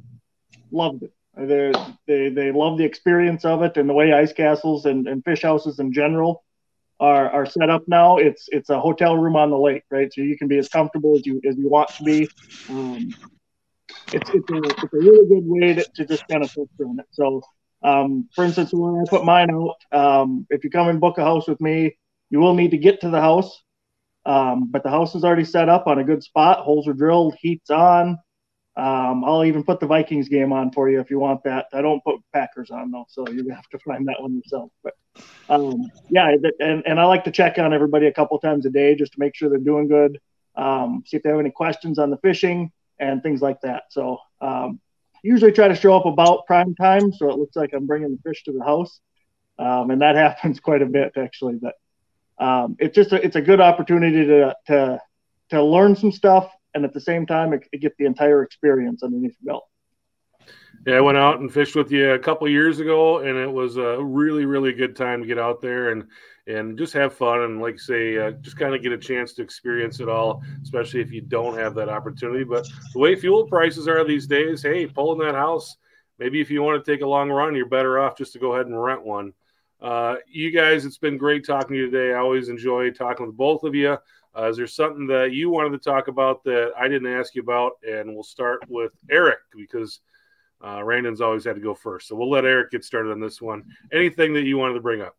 loved 0.72 1.04
it. 1.04 1.14
They 1.38 1.72
they 2.08 2.30
they 2.30 2.52
love 2.52 2.78
the 2.78 2.86
experience 2.86 3.46
of 3.46 3.62
it 3.62 3.78
and 3.78 3.88
the 3.88 3.94
way 3.94 4.12
ice 4.12 4.34
castles 4.34 4.86
and, 4.86 5.08
and 5.08 5.24
fish 5.24 5.44
houses 5.44 5.80
in 5.80 5.94
general 5.94 6.44
are, 7.02 7.30
are 7.32 7.46
set 7.46 7.70
up 7.70 7.84
now. 7.88 8.18
It's 8.18 8.48
it's 8.50 8.70
a 8.70 8.80
hotel 8.80 9.18
room 9.18 9.36
on 9.36 9.50
the 9.50 9.58
lake, 9.58 9.84
right? 9.90 10.14
So 10.14 10.22
you 10.22 10.38
can 10.38 10.48
be 10.48 10.60
as 10.60 10.70
comfortable 10.70 11.16
as 11.16 11.26
you 11.26 11.42
as 11.50 11.58
you 11.58 11.68
want 11.68 11.90
to 11.98 12.04
be. 12.04 12.30
Um, 12.70 13.14
it's 14.14 14.30
it's 14.30 14.50
a, 14.50 14.58
it's 14.58 14.84
a 14.84 14.98
really 14.98 15.28
good 15.28 15.44
way 15.46 15.74
to, 15.74 15.86
to 15.96 16.06
just 16.06 16.28
kind 16.30 16.44
of 16.44 16.52
focus 16.52 16.78
on 16.80 17.00
it. 17.00 17.08
So 17.12 17.42
um, 17.84 18.30
for 18.36 18.46
instance, 18.46 18.70
when 18.72 19.02
I 19.02 19.10
put 19.10 19.26
mine 19.26 19.50
out, 19.52 19.76
um, 19.92 20.46
if 20.52 20.64
you 20.64 20.70
come 20.70 20.88
and 20.88 21.02
book 21.02 21.18
a 21.18 21.24
house 21.24 21.48
with 21.48 21.60
me, 21.60 21.98
you 22.30 22.40
will 22.40 22.54
need 22.54 22.72
to 22.72 22.78
get 22.78 23.02
to 23.02 23.10
the 23.10 23.20
house. 23.20 23.64
Um, 24.24 24.70
but 24.70 24.84
the 24.84 24.92
house 24.92 25.16
is 25.16 25.24
already 25.24 25.44
set 25.44 25.68
up 25.68 25.88
on 25.88 25.98
a 25.98 26.04
good 26.04 26.24
spot. 26.24 26.60
Holes 26.60 26.88
are 26.88 26.94
drilled, 26.94 27.36
heat's 27.42 27.72
on. 27.72 28.20
Um, 28.78 29.26
I'll 29.26 29.44
even 29.44 29.64
put 29.64 29.82
the 29.82 29.86
Vikings 29.86 30.30
game 30.30 30.54
on 30.54 30.72
for 30.72 30.90
you 30.90 31.02
if 31.02 31.10
you 31.10 31.20
want 31.20 31.44
that. 31.44 31.68
I 31.74 31.82
don't 31.82 32.04
put 32.04 32.22
Packers 32.34 32.72
on 32.72 32.92
though, 32.92 33.06
so 33.10 33.28
you 33.28 33.50
have 33.50 33.68
to 33.70 33.80
find 33.80 34.08
that 34.08 34.22
one 34.22 34.36
yourself. 34.36 34.72
But 34.82 34.94
um, 35.50 35.92
yeah, 36.10 36.36
and, 36.60 36.84
and 36.86 37.00
I 37.00 37.04
like 37.06 37.26
to 37.26 37.32
check 37.32 37.58
on 37.58 37.74
everybody 37.74 38.08
a 38.08 38.14
couple 38.14 38.40
times 38.40 38.66
a 38.66 38.70
day 38.70 38.96
just 38.96 39.14
to 39.14 39.20
make 39.20 39.36
sure 39.36 39.50
they're 39.50 39.58
doing 39.60 39.90
good. 39.90 40.20
Um, 40.56 41.04
see 41.06 41.18
if 41.18 41.24
they 41.24 41.30
have 41.30 41.40
any 41.40 41.52
questions 41.52 42.00
on 42.00 42.10
the 42.10 42.18
fishing 42.18 42.72
and 43.00 43.22
things 43.22 43.42
like 43.42 43.60
that. 43.62 43.84
So 43.90 44.20
um, 44.40 44.80
usually 45.22 45.52
try 45.52 45.68
to 45.68 45.76
show 45.76 45.96
up 45.96 46.06
about 46.06 46.46
prime 46.46 46.74
time, 46.76 47.12
so 47.12 47.30
it 47.30 47.38
looks 47.38 47.58
like 47.58 47.74
I'm 47.74 47.88
bringing 47.88 48.12
the 48.12 48.30
fish 48.30 48.44
to 48.44 48.54
the 48.54 48.64
house, 48.64 49.02
um, 49.60 49.92
and 49.92 50.02
that 50.02 50.16
happens 50.16 50.62
quite 50.62 50.82
a 50.82 50.86
bit 50.86 51.12
actually. 51.18 51.60
But 51.62 51.76
um, 52.38 52.78
it's 52.80 52.96
just 52.96 53.12
a, 53.12 53.24
it's 53.24 53.36
a 53.36 53.42
good 53.42 53.60
opportunity 53.60 54.26
to 54.26 54.56
to 54.68 55.00
to 55.50 55.62
learn 55.62 55.98
some 55.98 56.14
stuff 56.14 56.50
and 56.74 56.86
at 56.86 56.94
the 56.94 57.02
same 57.02 57.26
time 57.26 57.54
it, 57.54 57.68
it 57.72 57.80
get 57.80 57.96
the 57.98 58.06
entire 58.06 58.44
experience 58.44 59.04
underneath 59.04 59.38
the 59.40 59.46
belt. 59.46 59.66
Yeah, 60.88 60.96
I 60.96 61.02
went 61.02 61.18
out 61.18 61.40
and 61.40 61.54
fished 61.54 61.76
with 61.76 61.92
you 61.92 62.12
a 62.12 62.20
couple 62.20 62.50
years 62.50 62.80
ago, 62.80 63.20
and 63.20 63.38
it 63.38 63.52
was 63.52 63.78
a 63.78 64.04
really, 64.04 64.46
really 64.46 64.74
good 64.74 64.96
time 64.96 65.22
to 65.22 65.28
get 65.28 65.38
out 65.38 65.62
there 65.62 65.92
and 65.92 66.06
and 66.48 66.76
just 66.76 66.94
have 66.94 67.14
fun 67.14 67.42
and, 67.42 67.62
like 67.62 67.80
say, 67.80 68.18
uh, 68.18 68.32
just 68.32 68.58
kind 68.58 68.74
of 68.74 68.82
get 68.82 68.92
a 68.92 68.98
chance 68.98 69.34
to 69.34 69.44
experience 69.44 70.00
it 70.00 70.10
all, 70.10 70.42
especially 70.64 71.00
if 71.00 71.12
you 71.12 71.22
don't 71.22 71.56
have 71.56 71.76
that 71.76 71.88
opportunity. 71.88 72.44
But 72.44 72.68
the 72.94 73.00
way 73.00 73.16
fuel 73.16 73.46
prices 73.46 73.88
are 73.88 74.04
these 74.04 74.26
days, 74.26 74.64
hey, 74.64 74.88
pulling 74.88 75.20
that 75.20 75.36
house, 75.36 75.78
maybe 76.18 76.42
if 76.42 76.50
you 76.50 76.64
want 76.64 76.84
to 76.84 76.92
take 76.92 77.04
a 77.04 77.08
long 77.08 77.30
run, 77.30 77.56
you're 77.56 77.68
better 77.68 78.00
off 78.00 78.18
just 78.18 78.34
to 78.34 78.40
go 78.40 78.54
ahead 78.54 78.66
and 78.66 78.82
rent 78.82 79.06
one. 79.06 79.34
Uh, 79.80 80.16
you 80.28 80.50
guys, 80.50 80.84
it's 80.84 80.98
been 80.98 81.18
great 81.18 81.46
talking 81.46 81.74
to 81.74 81.78
you 81.78 81.92
today. 81.92 82.14
I 82.14 82.20
always 82.20 82.50
enjoy 82.50 82.90
talking 82.90 83.28
with 83.28 83.38
both 83.38 83.64
of 83.64 83.76
you. 83.76 83.98
Uh, 84.38 84.48
is 84.48 84.58
there 84.58 84.67
something 84.67 85.08
that 85.08 85.34
you 85.34 85.50
wanted 85.50 85.72
to 85.72 85.78
talk 85.78 86.08
about 86.08 86.44
that 86.46 86.72
I 86.78 86.88
didn't 86.88 87.13
ask 87.13 87.36
you 87.36 87.41
about? 87.41 87.74
And 87.88 88.13
we'll 88.13 88.24
start 88.24 88.62
with 88.70 88.94
Eric 89.10 89.39
because 89.56 90.00
uh, 90.65 90.84
Randon's 90.84 91.22
always 91.22 91.44
had 91.44 91.56
to 91.56 91.62
go 91.62 91.74
first. 91.74 92.08
So 92.08 92.15
we'll 92.15 92.30
let 92.30 92.46
Eric 92.46 92.72
get 92.72 92.86
started 92.86 93.12
on 93.12 93.20
this 93.20 93.41
one. 93.41 93.63
Anything 93.91 94.34
that 94.34 94.44
you 94.44 94.58
wanted 94.58 94.76
to 94.76 94.82
bring 94.82 95.02
up? 95.02 95.15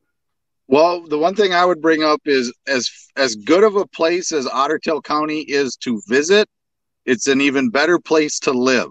Well, 0.69 1.07
the 1.07 1.19
one 1.19 1.35
thing 1.35 1.53
I 1.53 1.65
would 1.65 1.83
bring 1.83 2.03
up 2.03 2.23
is 2.25 2.53
as 2.67 2.89
as 3.17 3.37
good 3.37 3.65
of 3.65 3.77
a 3.77 3.87
place 3.87 4.33
as 4.33 4.47
Otter 4.47 4.79
Tail 4.79 5.03
County 5.03 5.41
is 5.41 5.77
to 5.79 6.01
visit, 6.07 6.49
it's 7.05 7.27
an 7.27 7.41
even 7.41 7.69
better 7.69 7.99
place 7.99 8.39
to 8.41 8.53
live. 8.53 8.89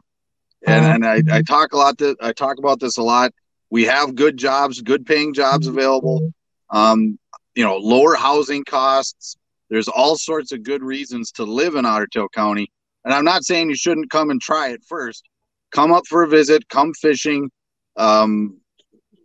And, 0.67 0.86
and 0.86 1.05
I, 1.05 1.38
I 1.38 1.41
talk 1.41 1.73
a 1.73 1.77
lot 1.77 1.97
to, 1.97 2.15
I 2.21 2.34
talk 2.34 2.60
about 2.60 2.79
this 2.79 2.97
a 2.97 3.03
lot. 3.03 3.31
We 3.71 3.86
have 3.86 4.13
good 4.13 4.38
jobs, 4.38 4.81
good 4.81 5.05
paying 5.07 5.34
jobs 5.34 5.65
available. 5.65 6.34
Um, 6.69 7.17
you 7.55 7.63
know, 7.63 7.77
lower 7.77 8.15
housing 8.15 8.63
costs. 8.63 9.38
There's 9.71 9.88
all 9.88 10.17
sorts 10.17 10.51
of 10.51 10.63
good 10.63 10.84
reasons 10.84 11.31
to 11.31 11.45
live 11.45 11.75
in 11.75 11.86
Otter 11.86 12.05
Tail 12.05 12.27
County. 12.29 12.69
And 13.05 13.13
I'm 13.13 13.23
not 13.23 13.45
saying 13.45 13.69
you 13.69 13.75
shouldn't 13.75 14.12
come 14.12 14.29
and 14.29 14.39
try 14.39 14.67
it 14.69 14.84
first. 14.84 15.23
Come 15.71 15.93
up 15.93 16.05
for 16.07 16.23
a 16.23 16.27
visit, 16.27 16.67
come 16.67 16.93
fishing, 16.93 17.49
um, 17.95 18.60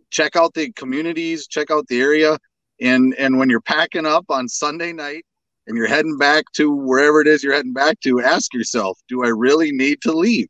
check 0.09 0.37
out 0.37 0.53
the 0.53 0.71
communities, 0.71 1.47
check 1.47 1.69
out 1.69 1.85
the 1.89 1.99
area. 1.99 2.37
And 2.79 3.13
and 3.15 3.37
when 3.37 3.49
you're 3.49 3.61
packing 3.61 4.05
up 4.05 4.25
on 4.29 4.47
Sunday 4.47 4.93
night 4.93 5.25
and 5.67 5.75
you're 5.75 5.87
heading 5.87 6.17
back 6.17 6.45
to 6.53 6.71
wherever 6.71 7.19
it 7.19 7.27
is 7.27 7.43
you're 7.43 7.53
heading 7.53 7.73
back 7.73 7.99
to, 8.01 8.21
ask 8.21 8.53
yourself, 8.53 8.97
do 9.09 9.25
I 9.25 9.27
really 9.27 9.73
need 9.73 10.01
to 10.03 10.13
leave? 10.13 10.47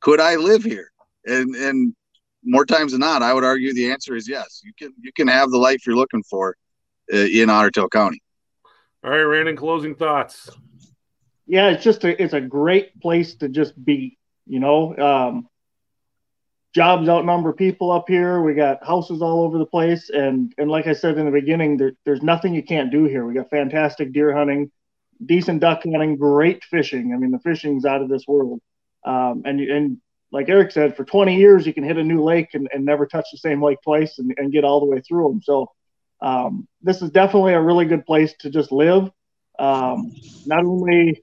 Could 0.00 0.20
I 0.20 0.36
live 0.36 0.62
here? 0.62 0.92
And 1.26 1.56
and 1.56 1.92
more 2.44 2.64
times 2.64 2.92
than 2.92 3.00
not, 3.00 3.22
I 3.22 3.34
would 3.34 3.44
argue 3.44 3.74
the 3.74 3.90
answer 3.90 4.14
is 4.14 4.28
yes. 4.28 4.62
You 4.62 4.72
can 4.78 4.94
you 5.00 5.10
can 5.12 5.26
have 5.26 5.50
the 5.50 5.58
life 5.58 5.84
you're 5.84 5.96
looking 5.96 6.22
for 6.22 6.54
uh, 7.12 7.16
in 7.16 7.50
Otter 7.50 7.72
Tail 7.72 7.88
County. 7.88 8.22
All 9.02 9.10
right, 9.10 9.22
Randon, 9.22 9.56
closing 9.56 9.94
thoughts. 9.94 10.50
Yeah, 11.46 11.70
it's 11.70 11.82
just 11.82 12.04
a 12.04 12.22
it's 12.22 12.34
a 12.34 12.40
great 12.40 13.00
place 13.00 13.34
to 13.36 13.48
just 13.48 13.82
be. 13.82 14.18
You 14.46 14.60
know, 14.60 14.96
um, 14.98 15.48
jobs 16.74 17.08
outnumber 17.08 17.52
people 17.52 17.90
up 17.90 18.08
here. 18.08 18.42
We 18.42 18.54
got 18.54 18.84
houses 18.84 19.22
all 19.22 19.42
over 19.42 19.58
the 19.58 19.66
place, 19.66 20.10
and 20.10 20.52
and 20.58 20.70
like 20.70 20.86
I 20.86 20.92
said 20.92 21.16
in 21.16 21.24
the 21.24 21.32
beginning, 21.32 21.78
there, 21.78 21.92
there's 22.04 22.22
nothing 22.22 22.54
you 22.54 22.62
can't 22.62 22.90
do 22.90 23.04
here. 23.04 23.24
We 23.24 23.34
got 23.34 23.48
fantastic 23.48 24.12
deer 24.12 24.36
hunting, 24.36 24.70
decent 25.24 25.60
duck 25.60 25.82
hunting, 25.84 26.16
great 26.16 26.62
fishing. 26.64 27.14
I 27.14 27.16
mean, 27.16 27.30
the 27.30 27.38
fishing's 27.38 27.86
out 27.86 28.02
of 28.02 28.08
this 28.10 28.26
world. 28.28 28.60
Um, 29.06 29.42
and 29.46 29.60
and 29.60 29.96
like 30.32 30.48
Eric 30.48 30.72
said, 30.72 30.96
for 30.96 31.04
20 31.04 31.36
years 31.36 31.66
you 31.66 31.72
can 31.72 31.84
hit 31.84 31.96
a 31.96 32.04
new 32.04 32.22
lake 32.22 32.50
and, 32.52 32.68
and 32.72 32.84
never 32.84 33.06
touch 33.06 33.26
the 33.32 33.38
same 33.38 33.62
lake 33.62 33.78
twice 33.82 34.18
and, 34.18 34.32
and 34.36 34.52
get 34.52 34.62
all 34.62 34.78
the 34.78 34.86
way 34.86 35.00
through 35.00 35.28
them. 35.28 35.42
So 35.42 35.70
um, 36.22 36.68
this 36.82 37.02
is 37.02 37.10
definitely 37.10 37.54
a 37.54 37.60
really 37.60 37.84
good 37.84 38.04
place 38.04 38.34
to 38.40 38.50
just 38.50 38.72
live. 38.72 39.10
Um, 39.58 40.12
not 40.46 40.64
only 40.64 41.22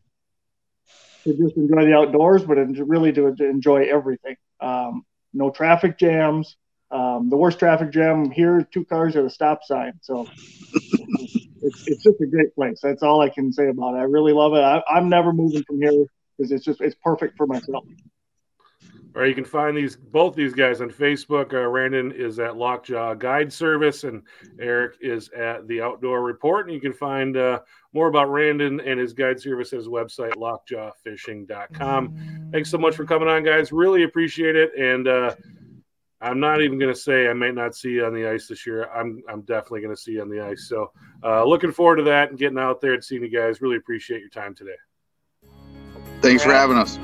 to 1.23 1.33
just 1.37 1.57
enjoy 1.57 1.85
the 1.85 1.95
outdoors, 1.95 2.43
but 2.43 2.57
really 2.57 3.11
to, 3.13 3.27
enjoy 3.39 3.83
everything. 3.83 4.35
Um, 4.59 5.05
no 5.33 5.49
traffic 5.49 5.97
jams. 5.97 6.55
Um, 6.89 7.29
the 7.29 7.35
worst 7.35 7.59
traffic 7.59 7.91
jam 7.91 8.31
here, 8.31 8.65
two 8.71 8.85
cars 8.85 9.15
at 9.15 9.25
a 9.25 9.29
stop 9.29 9.63
sign. 9.63 9.93
So 10.01 10.27
it's, 11.61 11.87
it's 11.87 12.03
just 12.03 12.21
a 12.21 12.25
great 12.25 12.55
place. 12.55 12.79
That's 12.81 13.03
all 13.03 13.21
I 13.21 13.29
can 13.29 13.51
say 13.51 13.67
about 13.67 13.95
it. 13.95 13.97
I 13.97 14.03
really 14.03 14.31
love 14.31 14.53
it. 14.53 14.61
I, 14.61 14.81
I'm 14.89 15.09
never 15.09 15.33
moving 15.33 15.63
from 15.63 15.81
here 15.81 16.05
because 16.37 16.51
it's 16.51 16.63
just 16.63 16.79
it's 16.79 16.95
perfect 17.03 17.35
for 17.35 17.45
myself. 17.45 17.83
Or 19.17 19.25
you 19.25 19.33
can 19.33 19.45
find 19.45 19.75
these 19.75 19.95
both 19.95 20.35
these 20.35 20.53
guys 20.53 20.79
on 20.79 20.91
Facebook. 20.91 21.51
Uh, 21.51 21.65
Randon 21.65 22.11
is 22.11 22.37
at 22.37 22.55
Lockjaw 22.55 23.15
Guide 23.15 23.51
Service, 23.51 24.03
and 24.03 24.21
Eric 24.59 24.97
is 25.01 25.29
at 25.29 25.67
the 25.67 25.81
Outdoor 25.81 26.21
Report. 26.21 26.67
And 26.67 26.75
you 26.75 26.79
can 26.79 26.93
find 26.93 27.35
uh, 27.35 27.61
more 27.93 28.09
about 28.09 28.29
Randon 28.29 28.79
and 28.79 28.99
his 28.99 29.13
guide 29.13 29.41
service 29.41 29.73
at 29.73 29.79
his 29.79 29.87
website, 29.87 30.35
lockjawfishing.com. 30.35 32.49
Thanks 32.51 32.69
so 32.69 32.77
much 32.77 32.95
for 32.95 33.05
coming 33.05 33.27
on, 33.27 33.43
guys. 33.43 33.71
Really 33.71 34.03
appreciate 34.03 34.55
it. 34.55 34.69
And 34.77 35.07
uh, 35.07 35.33
I'm 36.21 36.39
not 36.39 36.61
even 36.61 36.77
going 36.77 36.93
to 36.93 36.99
say 36.99 37.27
I 37.27 37.33
might 37.33 37.55
not 37.55 37.73
see 37.73 37.93
you 37.93 38.05
on 38.05 38.13
the 38.13 38.29
ice 38.29 38.47
this 38.47 38.67
year. 38.67 38.87
I'm 38.93 39.23
I'm 39.27 39.41
definitely 39.41 39.81
going 39.81 39.95
to 39.95 40.01
see 40.01 40.11
you 40.11 40.21
on 40.21 40.29
the 40.29 40.41
ice. 40.41 40.67
So 40.69 40.91
uh, 41.23 41.43
looking 41.43 41.71
forward 41.71 41.95
to 41.95 42.03
that 42.03 42.29
and 42.29 42.37
getting 42.37 42.59
out 42.59 42.81
there 42.81 42.93
and 42.93 43.03
seeing 43.03 43.23
you 43.23 43.29
guys. 43.29 43.61
Really 43.61 43.77
appreciate 43.77 44.19
your 44.19 44.29
time 44.29 44.53
today. 44.53 44.77
Thanks 46.21 46.43
for 46.43 46.53
having 46.53 46.77
us. 46.77 46.99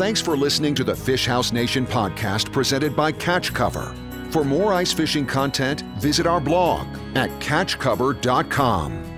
Thanks 0.00 0.22
for 0.22 0.34
listening 0.34 0.74
to 0.76 0.82
the 0.82 0.96
Fish 0.96 1.26
House 1.26 1.52
Nation 1.52 1.84
podcast 1.86 2.50
presented 2.52 2.96
by 2.96 3.12
Catch 3.12 3.52
Cover. 3.52 3.94
For 4.30 4.44
more 4.44 4.72
ice 4.72 4.94
fishing 4.94 5.26
content, 5.26 5.82
visit 5.98 6.26
our 6.26 6.40
blog 6.40 6.86
at 7.14 7.28
catchcover.com. 7.38 9.09